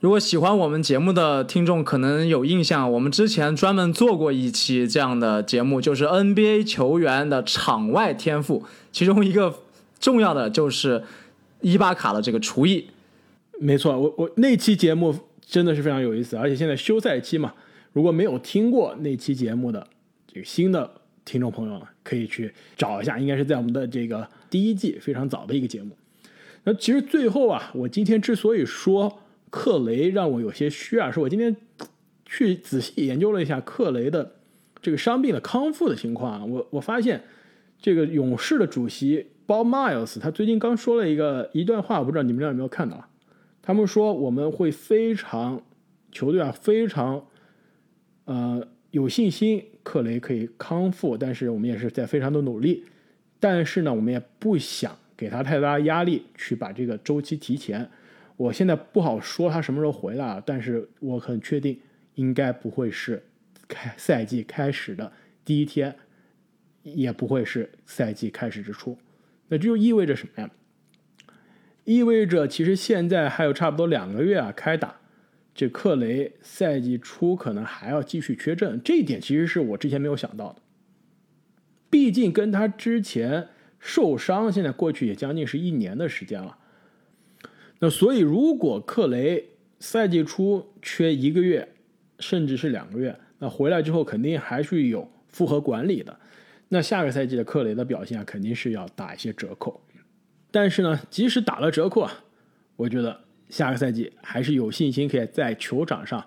[0.00, 9.54] 如果喜欢我们节目的听众可能有印象，我们之前专门做过一期这样的节目，就是 NBA 球员的场外天赋，其中一个
[10.02, 11.02] 重要的就是
[11.62, 12.90] 伊巴卡的这个厨艺。
[13.58, 17.54] 没错，我我那期节目真的是非常有意思，而且现在休赛期嘛，
[17.94, 19.86] 如果没有听过那期节目的
[20.26, 20.90] 这个新的
[21.24, 25.96] 听众朋友呢，可以去找一下，应该是在我们的这个第一季非常早的一个节目。
[26.64, 29.20] 那其实最后啊，我今天之所以说。
[29.54, 31.54] 克雷让我有些虚啊，是我今天
[32.24, 34.36] 去仔细研究了一下克雷的
[34.80, 37.22] 这个伤病的康复的情况啊，我我发现
[37.78, 43.08] 这个勇士的主席 Bob Miles 他最近刚说了一个一段话，我不知道你们俩有没有看到？
[43.60, 45.62] 他们说我们会非常
[46.10, 47.26] 球队啊非常
[48.24, 52.84] 呃有信心克雷可以康复，但是我们也是在非常的努力，
[53.38, 57.88] 但是呢，我们也不想给他太大压力去把这个周期提前。
[58.36, 61.78] 我现在不好说他什么时候回来啊，但是我很确定，
[62.14, 63.22] 应该不会是
[63.68, 65.12] 开赛季开始的
[65.44, 65.94] 第一天，
[66.82, 68.98] 也不会是赛季开始之初。
[69.52, 70.50] 那这就意味着什么呀？
[71.84, 74.96] 意味着其实现在还有差不多两个月啊，开打，
[75.54, 80.62] 这克雷赛季初可能还要继续缺阵，这一点其实是我之前没有想到的。
[81.90, 83.48] 毕竟跟他之前
[83.78, 86.56] 受伤，现在过去也将近是一年的时间了。
[87.80, 91.68] 那所以，如果克雷赛季初缺一个月，
[92.20, 96.18] 甚至是两个月，那回来之后肯定还是有复合管理的。
[96.72, 99.78] 那下个赛季的克雷的表现啊，肯定是要打一些折扣。
[100.50, 102.10] 但是呢，即使打了折扣啊，
[102.76, 103.20] 我觉得
[103.50, 106.26] 下个赛季还是有信心可以在球场上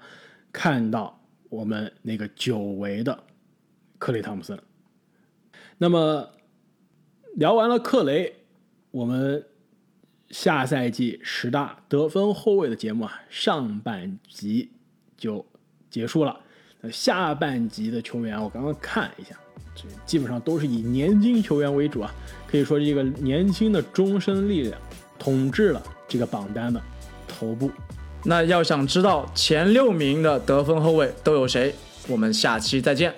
[0.53, 1.19] 看到
[1.49, 3.23] 我们那个久违的
[3.97, 4.59] 克雷汤普森。
[5.79, 6.29] 那么
[7.33, 8.35] 聊完了克雷，
[8.91, 9.43] 我们。
[10.31, 14.71] 下赛季十大得分后卫的节目啊，上半集
[15.15, 15.45] 就
[15.87, 16.41] 结束了。
[16.81, 19.39] 那下半集的球员，我刚刚看了一下，
[20.05, 22.13] 基本上都是以年轻球员为主啊，
[22.49, 24.79] 可以说是一个年轻的终身力量
[25.19, 26.81] 统治了这个榜单的
[27.27, 27.69] 头部。
[28.23, 31.73] 那要想知道前六名的得分后卫都有谁，
[32.07, 33.13] 我们下期再见。